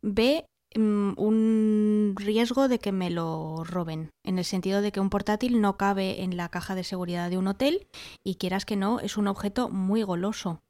[0.02, 5.12] B, mm, un riesgo de que me lo roben, en el sentido de que un
[5.12, 7.88] portátil no cabe en la caja de seguridad de un hotel
[8.24, 10.63] y quieras que no, es un objeto muy goloso.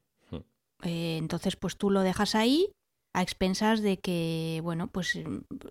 [0.83, 2.71] Eh, entonces, pues tú lo dejas ahí
[3.13, 5.19] a expensas de que, bueno, pues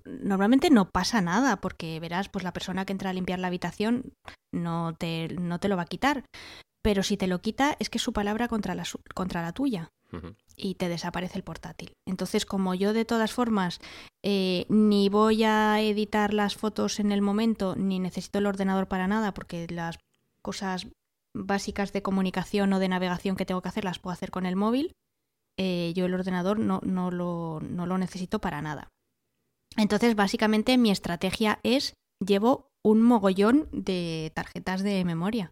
[0.05, 4.12] normalmente no pasa nada, porque verás, pues la persona que entra a limpiar la habitación
[4.53, 6.25] no te, no te lo va a quitar.
[6.83, 9.90] Pero si te lo quita, es que es su palabra contra la, contra la tuya.
[10.12, 10.37] Uh -huh.
[10.57, 11.92] Y te desaparece el portátil.
[12.07, 13.81] Entonces, como yo de todas formas
[14.22, 19.09] eh, ni voy a editar las fotos en el momento, ni necesito el ordenador para
[19.09, 19.98] nada, porque las
[20.42, 20.87] cosas
[21.35, 24.57] básicas de comunicación o de navegación que tengo que hacer las puedo hacer con el
[24.57, 24.92] móvil,
[25.59, 28.88] eh, yo el ordenador no, no, lo, no lo necesito para nada.
[29.77, 35.51] Entonces, básicamente mi estrategia es, llevo un mogollón de tarjetas de memoria.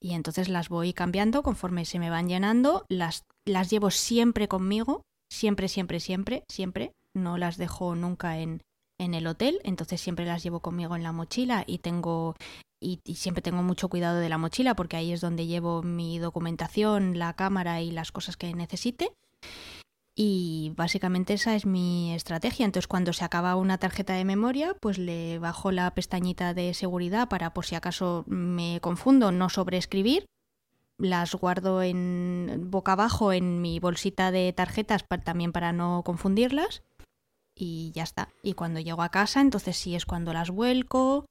[0.00, 5.02] Y entonces las voy cambiando conforme se me van llenando, las, las llevo siempre conmigo,
[5.30, 6.92] siempre, siempre, siempre, siempre.
[7.16, 8.60] No las dejo nunca en,
[8.98, 12.34] en el hotel, entonces siempre las llevo conmigo en la mochila y tengo
[12.80, 17.18] y, siempre tengo mucho cuidado de la mochila porque ahí es donde llevo mi documentación,
[17.18, 19.12] la cámara y las cosas que necesite.
[20.14, 22.66] Y básicamente esa es mi estrategia.
[22.66, 27.28] Entonces, cuando se acaba una tarjeta de memoria, pues le bajo la pestañita de seguridad
[27.28, 30.26] para, por si acaso me confundo, no sobreescribir.
[30.98, 36.82] Las guardo en boca abajo en mi bolsita de tarjetas también para no confundirlas.
[37.60, 38.28] Y ya está.
[38.42, 41.26] Y cuando llego a casa, entonces sí es cuando las vuelco.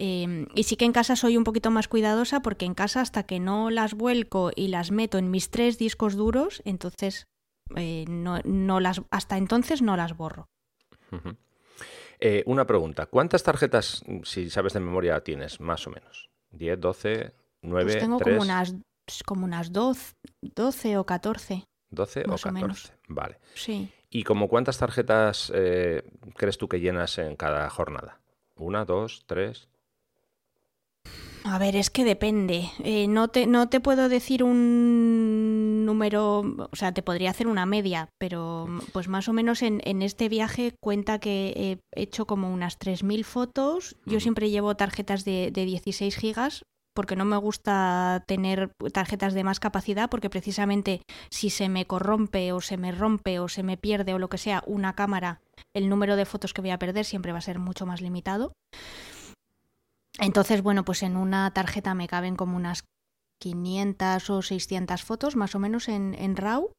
[0.00, 3.24] Eh, y sí que en casa soy un poquito más cuidadosa porque en casa hasta
[3.24, 7.26] que no las vuelco y las meto en mis tres discos duros, entonces
[7.76, 10.48] eh, no, no, las, hasta entonces no las borro.
[11.12, 11.36] Uh -huh.
[12.20, 13.06] Eh, una pregunta.
[13.06, 16.28] ¿Cuántas tarjetas, si sabes de memoria, tienes, más o menos?
[16.52, 18.74] ¿10, 12, 9, pues tengo como unas,
[19.24, 21.64] como unas 12, 12 o 14.
[21.90, 23.38] 12 o 14, vale.
[23.54, 23.90] Sí.
[24.10, 26.02] ¿Y como cuántas tarjetas eh,
[26.36, 28.20] crees tú que llenas en cada jornada?
[28.56, 29.68] ¿Una, dos, tres?
[31.44, 32.70] A ver, es que depende.
[32.82, 37.64] Eh, no, te, no te puedo decir un número, o sea, te podría hacer una
[37.64, 42.52] media, pero pues más o menos en, en este viaje cuenta que he hecho como
[42.52, 43.96] unas 3.000 fotos.
[44.04, 49.44] Yo siempre llevo tarjetas de, de 16 gigas porque no me gusta tener tarjetas de
[49.44, 53.76] más capacidad, porque precisamente si se me corrompe o se me rompe o se me
[53.76, 55.40] pierde o lo que sea una cámara,
[55.74, 58.52] el número de fotos que voy a perder siempre va a ser mucho más limitado.
[60.18, 62.84] Entonces, bueno, pues en una tarjeta me caben como unas
[63.40, 66.72] 500 o 600 fotos, más o menos en, en RAW.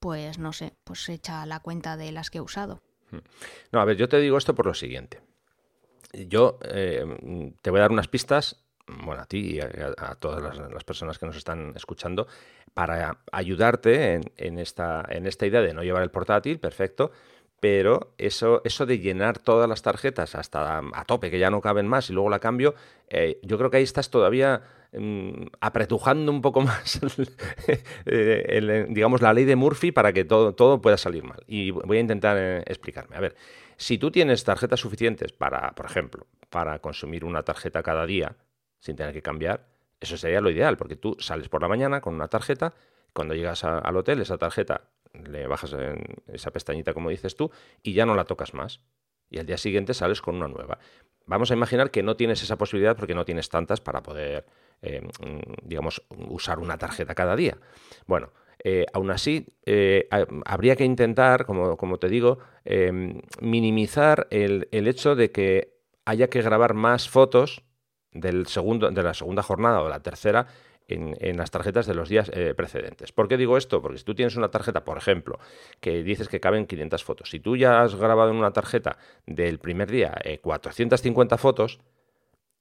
[0.00, 2.80] Pues no sé, pues echa la cuenta de las que he usado.
[3.10, 3.18] Hmm.
[3.72, 5.20] No, a ver, yo te digo esto por lo siguiente.
[6.12, 8.64] Yo eh, te voy a dar unas pistas,
[9.04, 12.26] bueno, a ti y a, todas las, personas que nos están escuchando,
[12.74, 17.10] para ayudarte en, esta, idea de no llevar el portátil, perfecto,
[17.60, 22.08] pero eso, de llenar todas las tarjetas hasta a tope, que ya no caben más
[22.08, 22.74] y luego la cambio,
[23.08, 27.00] eh, yo creo que ahí estás todavía mm, apretujando un poco más,
[28.06, 31.42] eh, digamos, la ley de Murphy para que todo, pueda salir mal.
[31.46, 33.16] Y voy a intentar eh, explicarme.
[33.16, 33.36] A ver,
[33.76, 38.36] si tú tienes tarjetas suficientes para, por ejemplo, para consumir una tarjeta cada día
[38.80, 39.66] sin tener que cambiar,
[40.00, 42.74] eso sería lo ideal, porque tú sales por la mañana con una tarjeta,
[43.12, 47.50] cuando llegas al hotel, esa tarjeta le bajas en esa pestañita como dices tú
[47.82, 48.80] y ya no la tocas más.
[49.28, 50.78] Y al día siguiente sales con una nueva.
[51.26, 54.44] Vamos a imaginar que no tienes esa posibilidad porque no tienes tantas para poder,
[54.82, 55.06] eh,
[55.62, 57.56] digamos, usar una tarjeta cada día.
[58.06, 58.32] Bueno,
[58.64, 60.08] eh, aún así, eh,
[60.44, 62.38] habría que intentar, como, te digo,
[63.40, 67.62] minimizar el, hecho de que haya que grabar más fotos
[68.12, 70.46] del segundo, de la segunda jornada o la tercera
[70.90, 73.12] en, las tarjetas de los días eh, precedentes.
[73.12, 73.80] ¿Por qué digo esto?
[73.80, 75.38] Porque si tú tienes una tarjeta, por ejemplo,
[75.80, 79.58] que dices que caben 500 fotos, si tú ya has grabado en una tarjeta del
[79.58, 81.80] primer día 450 eh, fotos,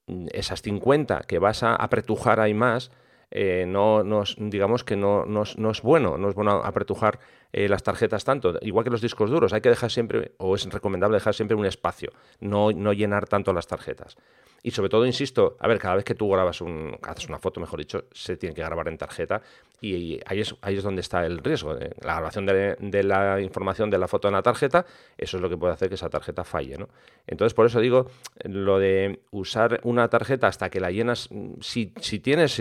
[0.07, 2.91] mm, esas 50 que vas a apretujar ahí más,
[3.31, 4.03] eh, no,
[4.37, 7.19] digamos que no, no, es bueno, no es bueno apretujar
[7.51, 11.15] las tarjetas tanto, igual que los discos duros, hay que dejar siempre, o es recomendable
[11.15, 14.17] dejar siempre un espacio, no, no llenar tanto las tarjetas.
[14.61, 17.59] Y sobre todo, insisto, a ver, cada vez que tú grabas un, haces una foto,
[17.59, 19.41] mejor dicho, se tiene que grabar en tarjeta
[19.81, 21.73] y ahí es, ahí es donde está el riesgo.
[22.01, 24.85] La grabación de, la información de la foto en la tarjeta,
[25.17, 26.89] eso es lo que puede hacer que esa tarjeta falle, ¿no?
[27.25, 28.07] Entonces, por eso digo,
[28.43, 31.29] lo de usar una tarjeta hasta que la llenas,
[31.61, 32.57] si, si tienes,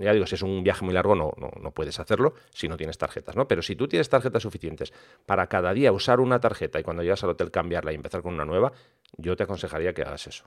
[0.00, 2.76] ya digo, si es un viaje muy largo, no, no, no puedes hacerlo si no
[2.76, 3.46] tienes tarjetas, ¿no?
[3.46, 4.92] Pero si tú tienes tarjetas suficientes
[5.26, 8.34] para cada día usar una tarjeta y cuando llegas al hotel cambiarla y empezar con
[8.34, 8.72] una nueva,
[9.16, 10.44] yo te aconsejaría que hagas eso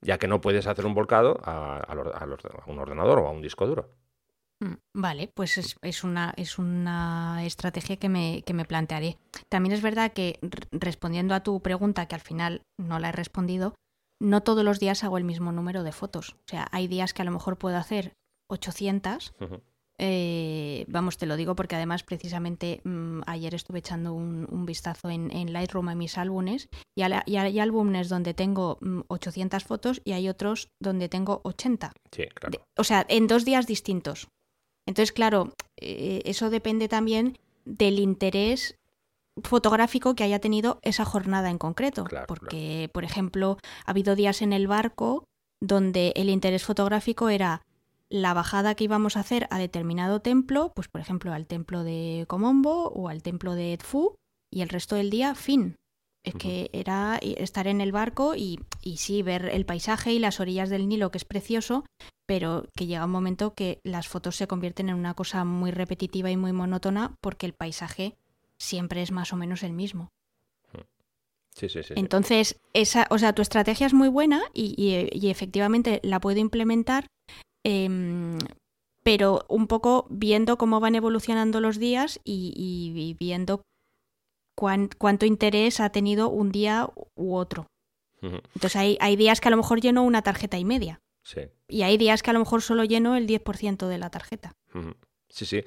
[0.00, 1.86] ya que no puedes hacer un volcado a,
[2.66, 3.90] un ordenador o a un disco duro.
[4.60, 9.18] Mm, vale, pues es, una, es una estrategia que me, que me plantearé.
[9.48, 10.38] También es verdad que
[10.72, 13.74] respondiendo a tu pregunta, que al final no la he respondido,
[14.20, 16.36] no todos los días hago el mismo número de fotos.
[16.46, 18.14] O sea, hay días que a lo mejor puedo hacer
[18.48, 19.34] 800
[20.00, 25.52] eh, vamos, te lo digo porque además precisamente mm, ayer estuve echando un, vistazo en,
[25.52, 30.68] Lightroom a mis álbumes y, hay álbumes donde tengo 800 mm, fotos y hay otros
[30.80, 31.92] donde tengo 80.
[32.12, 32.60] Sí, claro.
[32.76, 34.28] o sea, en dos días distintos.
[34.86, 38.76] Entonces, claro, eh, eso depende también del interés
[39.42, 42.04] fotográfico que haya tenido esa jornada en concreto.
[42.26, 45.24] porque, por ejemplo, ha habido días en el barco
[45.60, 47.62] donde el interés fotográfico era
[48.10, 52.24] la bajada que íbamos a hacer a determinado templo, pues por ejemplo al templo de
[52.28, 54.16] Komombo o al templo de Edfu,
[54.50, 55.76] y el resto del día, fin.
[56.24, 60.40] Es que era estar en el barco y, y sí, ver el paisaje y las
[60.40, 61.86] orillas del Nilo, que es precioso,
[62.26, 66.30] pero que llega un momento que las fotos se convierten en una cosa muy repetitiva
[66.30, 68.14] y muy monótona porque el paisaje
[68.58, 70.10] siempre es más o menos el mismo.
[71.54, 75.98] Sí, sí, sí, Entonces, esa, o sea, tu estrategia es muy buena y, y, efectivamente
[76.04, 77.06] la puedo implementar,
[77.64, 78.38] Em,
[79.02, 83.62] pero un poco viendo cómo van evolucionando los días y, viendo
[84.54, 87.66] cuánto interés ha tenido un día u otro.
[88.20, 91.00] Entonces hay, hay días que a lo mejor lleno una tarjeta y media.
[91.68, 94.52] Y hay días que a lo mejor solo lleno el 10% de la tarjeta.
[95.28, 95.64] Sí, sí.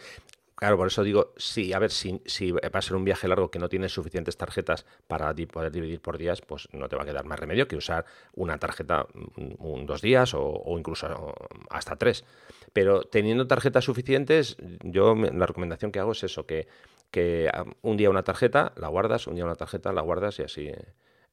[0.62, 3.50] Claro, por eso digo, sí, a ver, si, si va a ser un viaje largo
[3.50, 7.06] que no tienes suficientes tarjetas para poder dividir por días, pues no te va a
[7.08, 11.34] quedar más remedio que usar una tarjeta mm, un, dos días o, incluso
[11.71, 12.26] hasta tres.
[12.74, 16.67] Pero teniendo tarjetas suficientes, yo la recomendación que hago es eso, que,
[17.10, 17.50] que
[17.82, 20.69] un día una tarjeta, la guardas, un día una tarjeta, la guardas y así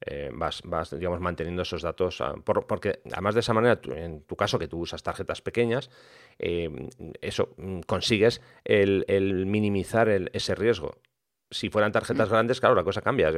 [0.05, 4.35] eh, vas, vas, digamos, manteniendo esos datos, ah, porque además de esa manera, en tu
[4.35, 5.89] caso, que tú usas tarjetas pequeñas,
[6.37, 6.69] eh,
[7.21, 10.97] eso mm, consigues el, minimizar ese riesgo.
[11.51, 12.31] Si fueran tarjetas mm.
[12.31, 13.31] grandes, claro, la cosa cambia.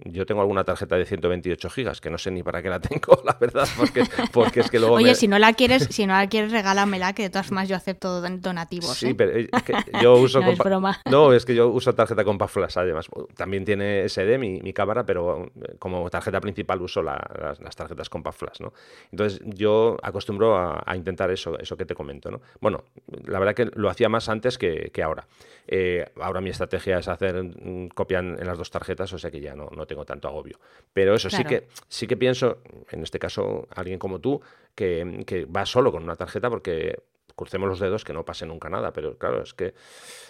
[0.00, 3.20] Yo tengo alguna tarjeta de 128 gigas que no sé ni para qué la tengo,
[3.24, 4.02] la verdad, porque,
[4.32, 4.96] porque es que luego.
[4.96, 7.76] Oye, si no la quieres, si no la quieres, regálamela, que de todas formas yo
[7.76, 8.96] acepto donativos.
[8.96, 9.14] Sí, ¿eh?
[9.14, 10.40] pero es que yo uso.
[10.42, 11.00] no, es broma.
[11.08, 13.06] no, es que yo uso tarjeta con Flash, además.
[13.36, 18.24] También tiene SD mi, mi cámara, pero eh, como tarjeta principal uso las, tarjetas con
[18.24, 18.72] Flash, ¿no?
[19.12, 22.40] Entonces yo acostumbro a, intentar eso, eso que te comento, ¿no?
[22.60, 22.82] Bueno,
[23.26, 25.26] la verdad que lo hacía más antes que, que ahora.
[25.66, 29.40] Eh, ahora mi estrategia es hacer mm, copia en, las dos tarjetas, o sea que
[29.40, 30.58] ya no, no tengo tanto agobio.
[30.92, 32.58] Pero eso sí que sí que pienso,
[32.90, 34.40] en este caso, alguien como tú,
[34.74, 37.02] que, que va solo con una tarjeta porque
[37.36, 39.74] crucemos los dedos que no pase nunca nada, pero claro, es que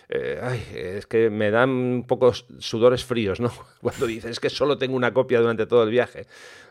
[0.09, 3.53] eh, es que me dan un poco sudores fríos, ¿no?
[3.81, 6.27] Cuando dices que solo tengo una copia durante todo el viaje.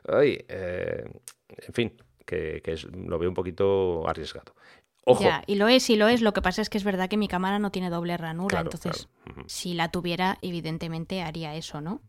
[0.07, 1.05] Ay, eh,
[1.49, 1.93] en fin,
[2.25, 2.75] que, que
[3.07, 4.53] lo veo un poquito arriesgado.
[5.19, 6.21] Ya, y lo es, y lo es.
[6.21, 9.09] Lo que pasa es que es verdad que mi cámara no tiene doble ranura, entonces
[9.47, 12.01] si la tuviera, evidentemente haría eso, ¿no?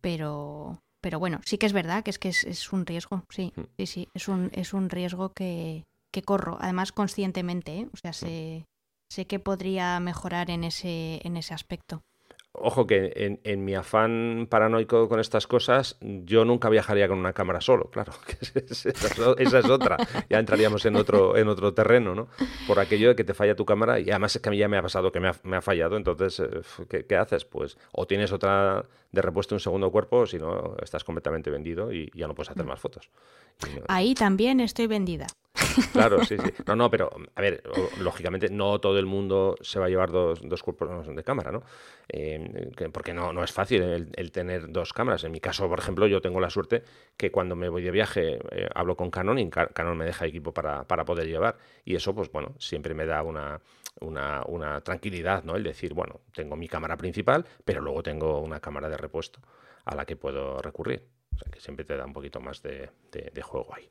[0.00, 3.86] Pero, pero bueno, sí que es verdad que es que es, un riesgo, sí, sí,
[3.86, 7.88] sí, es un, es un riesgo que, que corro, además conscientemente, ¿eh?
[7.92, 8.66] o sea, sé,
[9.08, 12.02] sé que podría mejorar en ese, en ese aspecto.
[12.56, 17.60] Ojo que en, mi afán paranoico con estas cosas, yo nunca viajaría con una cámara
[17.60, 18.12] solo, claro.
[18.54, 19.96] esa, es, otra.
[20.30, 22.28] Ya entraríamos en otro, en otro terreno, ¿no?
[22.68, 24.68] Por aquello de que te falla tu cámara y además es que a mí ya
[24.68, 27.44] me ha pasado que me ha, fallado, entonces, eh, ¿qué, haces?
[27.44, 31.92] Pues o tienes otra de repuesto un segundo cuerpo, o si no, estás completamente vendido
[31.92, 32.68] y ya no puedes hacer mm.
[32.68, 33.10] más fotos.
[33.88, 35.26] Ahí también estoy vendida.
[35.92, 36.50] Claro, sí, sí.
[36.66, 37.62] No, no, pero a ver,
[38.00, 41.62] lógicamente no todo el mundo se va a llevar dos, dos cuerpos de cámara, ¿no?
[42.08, 45.24] Eh, porque no, no es fácil el, tener dos cámaras.
[45.24, 46.82] En mi caso, por ejemplo, yo tengo la suerte
[47.16, 50.52] que cuando me voy de viaje eh, hablo con Canon y Canon me deja equipo
[50.52, 51.56] para, para, poder llevar.
[51.84, 53.60] Y eso, pues bueno, siempre me da una,
[54.00, 55.54] una, una tranquilidad, ¿no?
[55.56, 59.40] El decir, bueno, tengo mi cámara principal, pero luego tengo una cámara de repuesto
[59.84, 61.06] a la que puedo recurrir.
[61.34, 63.88] O sea, que siempre te da un poquito más de, de juego ahí.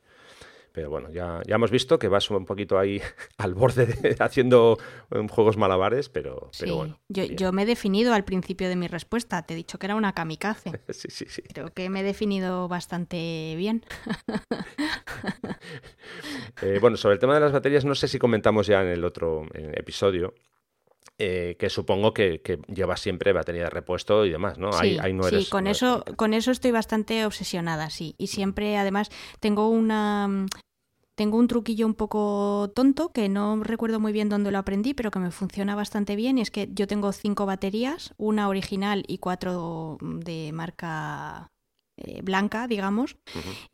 [0.74, 3.00] Pero bueno, ya, ya hemos visto que vas un poquito ahí
[3.38, 3.86] al borde
[4.18, 4.76] haciendo
[5.14, 6.98] um, juegos malabares, pero, bueno.
[7.08, 9.94] Yo, yo, me he definido al principio de mi respuesta, te he dicho que era
[9.94, 10.72] una kamikaze.
[10.88, 11.42] sí, sí, sí.
[11.42, 13.84] Creo que me he definido bastante bien.
[16.60, 19.04] Eh, bueno, sobre el tema de las baterías, no sé si comentamos ya en el
[19.04, 20.34] otro episodio.
[21.16, 24.72] Eh, que supongo que, que llevas siempre batería de repuesto y demás, ¿no?
[24.72, 24.98] Sí,
[25.30, 28.16] sí con, eso, con eso estoy bastante obsesionada, sí.
[28.18, 30.46] Y siempre, además, tengo una,
[31.14, 35.12] tengo un truquillo un poco tonto que no recuerdo muy bien dónde lo aprendí, pero
[35.12, 36.38] que me funciona bastante bien.
[36.38, 41.52] Y es que yo tengo cinco baterías, una original y cuatro de marca
[41.96, 43.16] eh, blanca, digamos.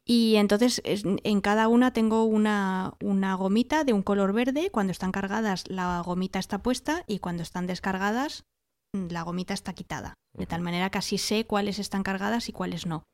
[0.04, 4.70] Y entonces en cada una tengo una, una gomita de un color verde.
[4.70, 8.44] Cuando están cargadas, la gomita está puesta y cuando están descargadas,
[8.92, 12.86] la gomita está quitada, de tal manera que así sé cuáles están cargadas y cuáles
[12.86, 13.04] no.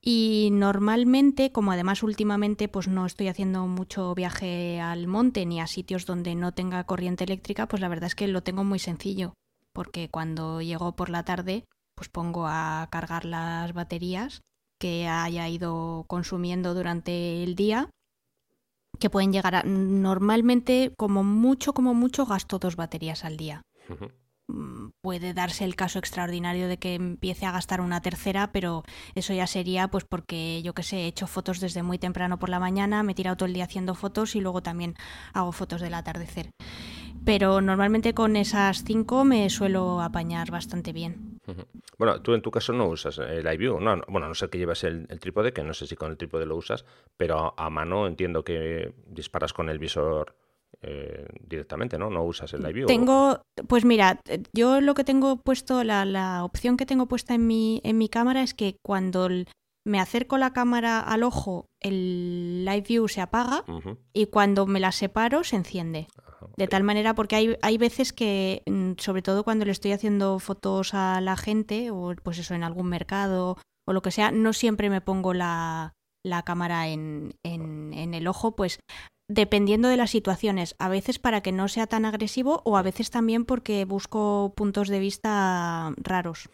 [0.00, 5.66] Y normalmente, como además últimamente pues no estoy haciendo mucho viaje al monte ni a
[5.66, 9.34] sitios donde no tenga corriente eléctrica, pues la verdad es que lo tengo muy sencillo,
[9.74, 11.66] porque cuando llego por la tarde,
[12.00, 14.40] pues pongo a cargar las baterías
[14.80, 17.90] que haya ido consumiendo durante el día
[18.98, 23.60] que pueden llegar a normalmente como mucho como mucho gasto dos baterías al día
[24.50, 28.82] Mm, puede darse el caso extraordinario de que empiece a gastar una tercera, pero
[29.14, 32.48] eso ya sería pues porque yo que sé, he hecho fotos desde muy temprano por
[32.48, 34.96] la mañana, me he tirado todo el día haciendo fotos y luego también
[35.32, 36.50] hago fotos del atardecer.
[37.24, 41.29] Pero normalmente con esas cinco me suelo apañar bastante bien.
[41.98, 44.84] Bueno, tú en tu caso no usas el iView, no, bueno, no sé que llevas
[44.84, 46.84] el, el, trípode, que no sé si con el trípode lo usas,
[47.16, 50.34] pero a mano entiendo que disparas con el visor
[50.82, 52.08] eh, directamente, ¿no?
[52.08, 54.20] No usas el live Tengo, pues mira,
[54.54, 58.08] yo lo que tengo puesto, la, la, opción que tengo puesta en mi, en mi
[58.08, 59.28] cámara es que cuando
[59.84, 63.64] me acerco la cámara al ojo, el live view se apaga
[64.14, 66.08] y cuando me la separo se enciende.
[66.60, 70.38] De tal manera, porque hay, hay veces que, mm, sobre todo cuando le estoy haciendo
[70.38, 73.56] fotos a la gente, o pues eso, en algún mercado
[73.88, 78.26] o lo que sea, no siempre me pongo la, la cámara en, en, en, el
[78.26, 78.78] ojo, pues
[79.26, 83.10] dependiendo de las situaciones, a veces para que no sea tan agresivo o a veces
[83.10, 86.50] también porque busco puntos de vista raros.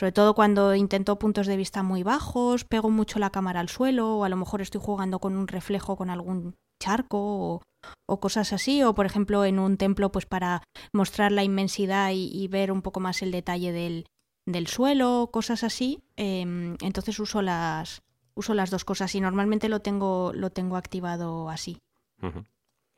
[0.00, 4.16] Sobre todo cuando intento puntos de vista muy bajos, pego mucho la cámara al suelo
[4.16, 7.62] o a lo mejor estoy jugando con un reflejo con algún charco
[8.06, 10.62] o, cosas así, o por ejemplo en un templo pues para
[10.92, 14.06] mostrar la inmensidad y, ver un poco más el detalle del,
[14.46, 18.02] del suelo, cosas así, em, entonces uso las,
[18.34, 21.78] uso las dos cosas y normalmente lo tengo, lo tengo activado así.
[22.20, 22.44] Bien,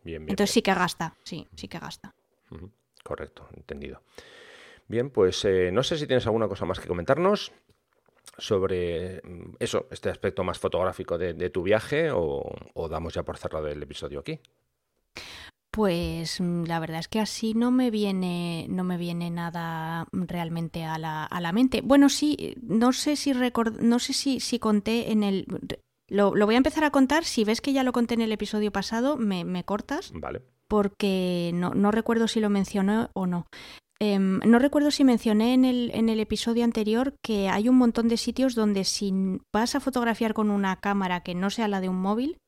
[0.05, 0.29] bien.
[0.29, 2.15] Entonces sí que gasta, sí, sí que gasta.
[3.03, 4.03] Correcto, entendido.
[4.89, 7.53] Bien, pues eh, no sé si tienes alguna cosa más que comentarnos
[8.39, 13.69] sobre mm, eso, este aspecto más fotográfico de, tu viaje o, damos ya por cerrado
[13.69, 14.41] el episodio aquí.
[15.71, 20.85] Pues mm, la verdad es que así no me viene, no me viene nada realmente
[20.85, 21.81] a la, a la mente.
[21.83, 25.47] Bueno, sí, no sé si record, no sé si, si conté en el
[26.09, 27.25] lo, voy a empezar a contar.
[27.25, 30.13] Si ves que ya lo conté en el episodio pasado, me, me cortas.
[30.15, 30.43] Vale.
[30.69, 33.47] Porque no, no recuerdo si lo mencioné o no.
[34.01, 38.09] Em, no recuerdo si mencioné en el, en el episodio anterior que hay un montón
[38.09, 39.13] de sitios donde si
[39.53, 42.39] vas a fotografiar con una cámara que no sea la de un móvil,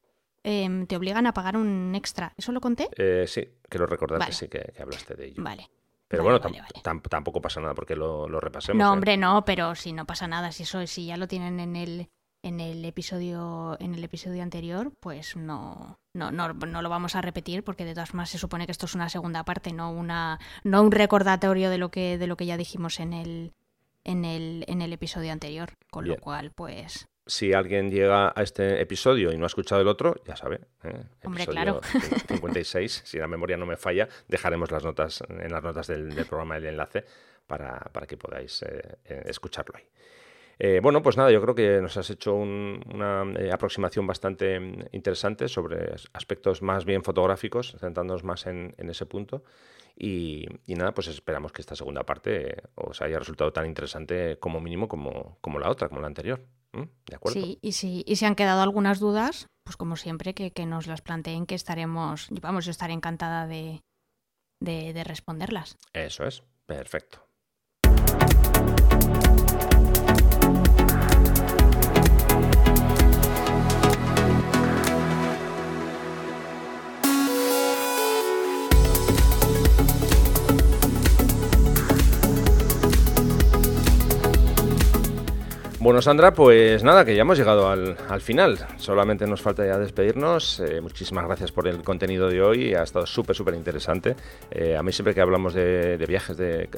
[0.43, 2.33] em, te obligan a pagar un extra.
[2.37, 2.89] ¿Eso lo conté?
[2.97, 5.43] Eh, sí, quiero recordar que sí que, hablaste de ello.
[5.43, 5.71] Vale.
[6.09, 8.79] Pero bueno, tampoco pasa nada porque lo, lo repasemos.
[8.79, 8.93] No, ¿eh?
[8.93, 12.11] hombre, no, pero si no pasa nada, si eso si ya lo tienen en el,
[12.43, 17.21] en el episodio en el episodio anterior, pues no, no, no, no, lo vamos a
[17.21, 20.39] repetir porque de todas formas se supone que esto es una segunda parte, no una
[20.65, 23.53] no un recordatorio de lo que de lo que ya dijimos en el
[24.05, 28.81] en el en el episodio anterior, con lo cual pues si alguien llega a este
[28.81, 30.61] episodio y no ha escuchado el otro, ya sabe.
[30.85, 31.03] ¿eh?
[31.25, 31.81] Hombre, claro.
[32.29, 36.57] 56, si la memoria no me falla, dejaremos las notas en las notas del, programa
[36.57, 37.05] el enlace
[37.47, 39.89] para, para que podáis eh, eh, escucharlo ahí.
[40.59, 44.85] Eh, bueno, pues nada, yo creo que nos has hecho una eh, aproximación bastante mm,
[44.93, 49.43] interesante sobre aspectos más bien fotográficos, centrándonos más en, ese punto.
[49.99, 54.61] Y, nada, pues esperamos que esta segunda parte eh, os haya resultado tan interesante como
[54.61, 56.47] mínimo como, como la otra, como la anterior.
[56.73, 57.41] ¿De acuerdo?
[57.41, 61.01] Sí, y si, y si han quedado algunas dudas, pues como siempre, que, nos las
[61.01, 63.83] planteen, que estaremos, vamos, yo estaré encantada de,
[64.61, 65.79] de responderlas.
[65.95, 67.27] Eso es, perfecto.
[85.87, 88.59] Bueno, Sandra, pues nada, que ya hemos llegado al, final.
[88.77, 90.59] Solamente nos falta ya despedirnos.
[90.59, 92.75] Eh, muchísimas gracias por el contenido de hoy.
[92.75, 94.17] Ha estado súper, súper interesante.
[94.51, 96.69] Eh, a mí siempre que hablamos de, viajes, de,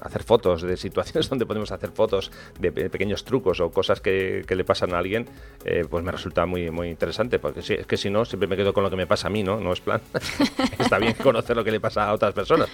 [0.00, 4.64] hacer fotos, de situaciones donde podemos hacer fotos, de, pequeños trucos o cosas que, le
[4.64, 5.26] pasan a alguien,
[5.64, 7.40] eh, pues me resulta muy, muy interesante.
[7.40, 9.30] Porque si, es que si no, siempre me quedo con lo que me pasa a
[9.30, 9.58] mí, ¿no?
[9.58, 10.00] No es plan.
[10.78, 12.68] Está bien conocer lo que le pasa a otras personas.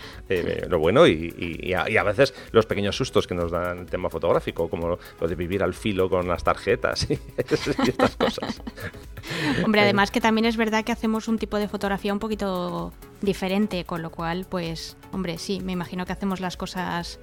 [0.68, 4.99] lo bueno y, a, veces los pequeños sustos que nos dan el tema fotográfico, como
[5.18, 8.61] lo de vivir al filo con las tarjetas y, estas cosas.
[9.64, 13.85] Hombre, además que también es verdad que hacemos un tipo de fotografía un poquito diferente,
[13.85, 17.20] con lo cual, pues, hombre, sí, me imagino que hacemos las cosas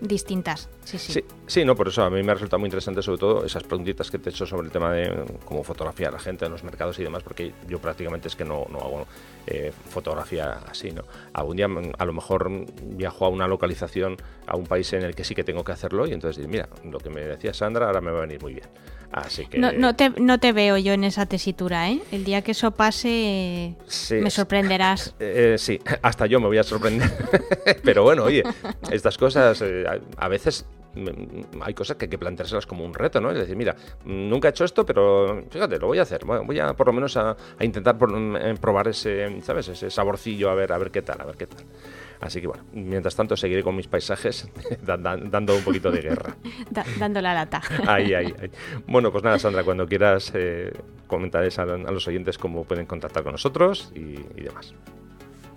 [0.00, 0.68] distintas.
[0.84, 1.24] Sí, sí.
[1.46, 4.10] sí, no, por eso a mí me ha resultado muy interesante sobre todo esas preguntitas
[4.10, 6.62] que te he hecho sobre el tema de cómo fotografiar a la gente en los
[6.62, 9.06] mercados y demás, porque yo prácticamente es que no, no hago
[9.50, 11.04] eh, fotografía así, ¿no?
[11.32, 12.50] Algún día mm, a lo mejor
[12.82, 16.06] viajo a una localización, a un país en el que sí que tengo que hacerlo
[16.06, 18.68] y entonces mira, lo que me decía Sandra ahora me va a venir muy bien.
[19.10, 19.58] Así que...
[19.58, 22.02] No, no, te, no te veo yo en esa tesitura, ¿eh?
[22.12, 23.74] El día que eso pase
[24.10, 25.14] me sorprenderás.
[25.20, 27.10] Eh, sí, hasta yo me voy a sorprender.
[27.84, 28.42] Pero bueno, oye,
[28.90, 29.84] estas cosas eh,
[30.16, 30.66] a veces
[31.60, 33.30] hay cosas que hay que planteárselas como un reto, ¿no?
[33.30, 33.74] Es decir, mira,
[34.04, 36.24] nunca he hecho esto, pero fíjate, lo voy a hacer.
[36.24, 39.68] voy a por lo menos a, intentar mm, probar ese, ¿sabes?
[39.68, 41.64] Ese saborcillo, a ver, a ver qué tal, a ver qué tal.
[42.20, 44.48] Así que bueno, mientras tanto seguiré con mis paisajes
[44.82, 46.36] dando un poquito de guerra.
[46.98, 47.62] dando la lata.
[47.86, 48.50] Ahí, ahí, ahí.
[48.86, 50.72] Bueno, pues nada, Sandra, cuando quieras eh,
[51.06, 54.74] comentarles a, los oyentes cómo pueden contactar con nosotros y demás.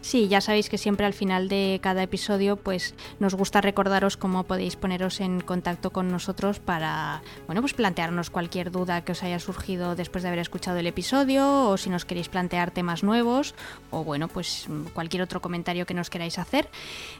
[0.01, 4.43] Sí, ya sabéis que siempre al final de cada episodio pues nos gusta recordaros cómo
[4.43, 9.39] podéis poneros en contacto con nosotros para bueno, pues plantearnos cualquier duda que os haya
[9.39, 13.53] surgido después de haber escuchado el episodio o si nos queréis plantear temas nuevos
[13.91, 16.67] o bueno, pues cualquier otro comentario que nos queráis hacer.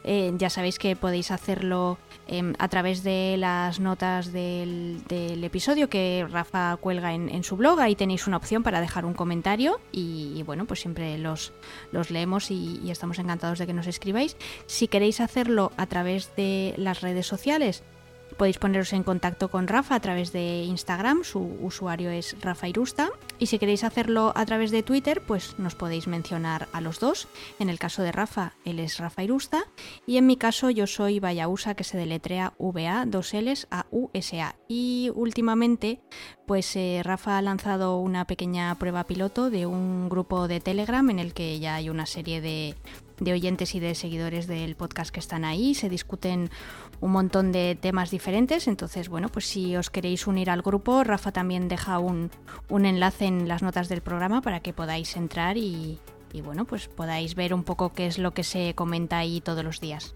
[0.04, 5.04] Eh, ya sabéis que podéis hacerlo em, a través de las notas del,
[5.44, 9.82] episodio que Rafa cuelga en, su blog, ahí tenéis una opción para dejar un comentario
[9.92, 11.52] y, bueno, pues siempre los,
[11.92, 14.38] los leemos y y, estamos encantados de que nos escribáis.
[14.66, 17.84] Si queréis hacerlo a través de las redes sociales,
[18.38, 23.10] Podéis poneros en contacto con Rafa a través de Instagram, su usuario es Rafa Irusta.
[23.40, 27.28] Y si queréis hacerlo a través de Twitter, pues nos podéis mencionar a los dos.
[27.60, 29.64] En el caso de Rafa, él es Rafa Irusta.
[30.08, 34.10] Y en mi caso, yo soy Vayausa, que se deletrea VA, dos L's a U.
[34.68, 36.02] Y últimamente,
[36.46, 41.20] pues eh, Rafa ha lanzado una pequeña prueba piloto de un grupo de Telegram en
[41.20, 42.76] el que ya hay una serie de
[43.22, 45.76] de oyentes y de seguidores del podcast que están ahí.
[45.76, 46.50] Se discuten
[47.02, 48.68] un montón de temas diferentes.
[48.68, 52.32] Entonces, bueno, pues si os queréis unir al grupo, Rafa también deja un,
[52.70, 56.00] un enlace en las notas del programa para que podáis entrar y,
[56.32, 59.64] y bueno, pues podáis ver un poco qué es lo que se comenta ahí todos
[59.64, 60.16] los días.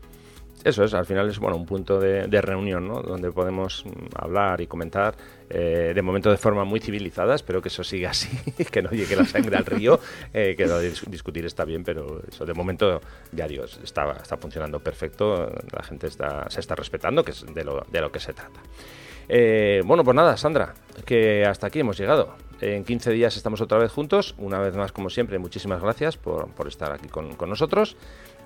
[0.64, 3.02] Eso es, al final es bueno un punto de, reunión, ¿no?
[3.02, 5.16] Donde podemos mm, hablar y comentar,
[5.50, 8.30] eh, de momento de forma muy civilizada, espero que eso siga así,
[8.72, 10.00] que no llegue la sangre al río,
[10.34, 10.66] eh, que
[11.08, 13.00] discutir está bien, pero eso de momento,
[13.32, 17.86] ya Dios, está, funcionando perfecto, la gente está, se está respetando, que es de lo,
[17.92, 18.60] de lo que se trata.
[19.28, 20.74] Eh, bueno, pues nada, Sandra,
[21.06, 22.36] que hasta aquí hemos llegado.
[22.62, 24.36] En 15 días estamos otra vez juntos.
[24.38, 27.98] Una vez más, como siempre, muchísimas gracias por, estar aquí con, nosotros.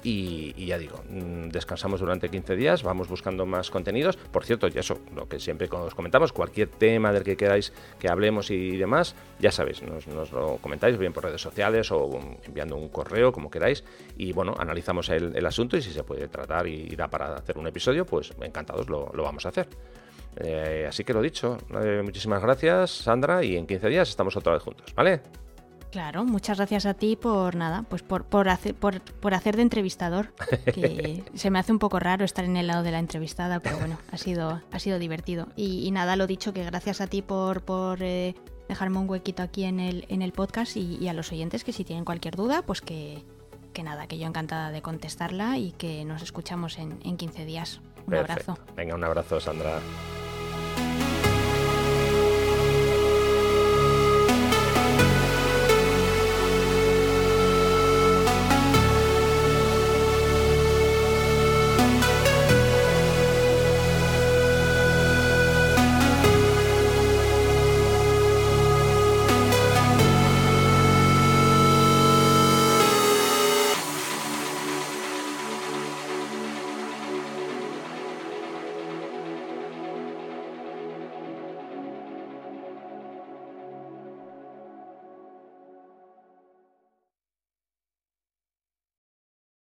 [0.03, 4.15] Y, ya digo, mm, descansamos durante 15 días, vamos buscando más contenidos.
[4.17, 8.09] Por cierto, y eso, lo que siempre os comentamos, cualquier tema del que queráis que
[8.09, 12.89] hablemos y demás, ya sabéis, nos, lo comentáis bien por redes sociales o enviando un
[12.89, 13.83] correo, como queráis.
[14.17, 17.67] Y bueno, analizamos el, asunto y si se puede tratar y, da para hacer un
[17.67, 19.67] episodio, pues encantados lo, lo vamos a hacer.
[20.37, 24.53] Eh, así que lo dicho, eh, muchísimas gracias Sandra y en 15 días estamos otra
[24.53, 25.21] vez juntos, ¿vale?
[25.91, 29.63] Claro, muchas gracias a ti por nada, pues por, por, hacer, por, por hacer de
[29.63, 30.33] entrevistador.
[30.65, 33.77] Que se me hace un poco raro estar en el lado de la entrevistada, pero
[33.77, 35.47] bueno, ha sido, ha sido divertido.
[35.55, 38.35] Y, nada, lo dicho, que gracias a ti por, por eh,
[38.67, 41.83] dejarme un huequito aquí en el, en el podcast y, a los oyentes que si
[41.83, 43.23] tienen cualquier duda, pues que,
[43.73, 47.81] que nada, que yo encantada de contestarla y que nos escuchamos en, en 15 días.
[48.05, 48.57] Un abrazo.
[48.75, 49.79] Venga, un abrazo, Sandra.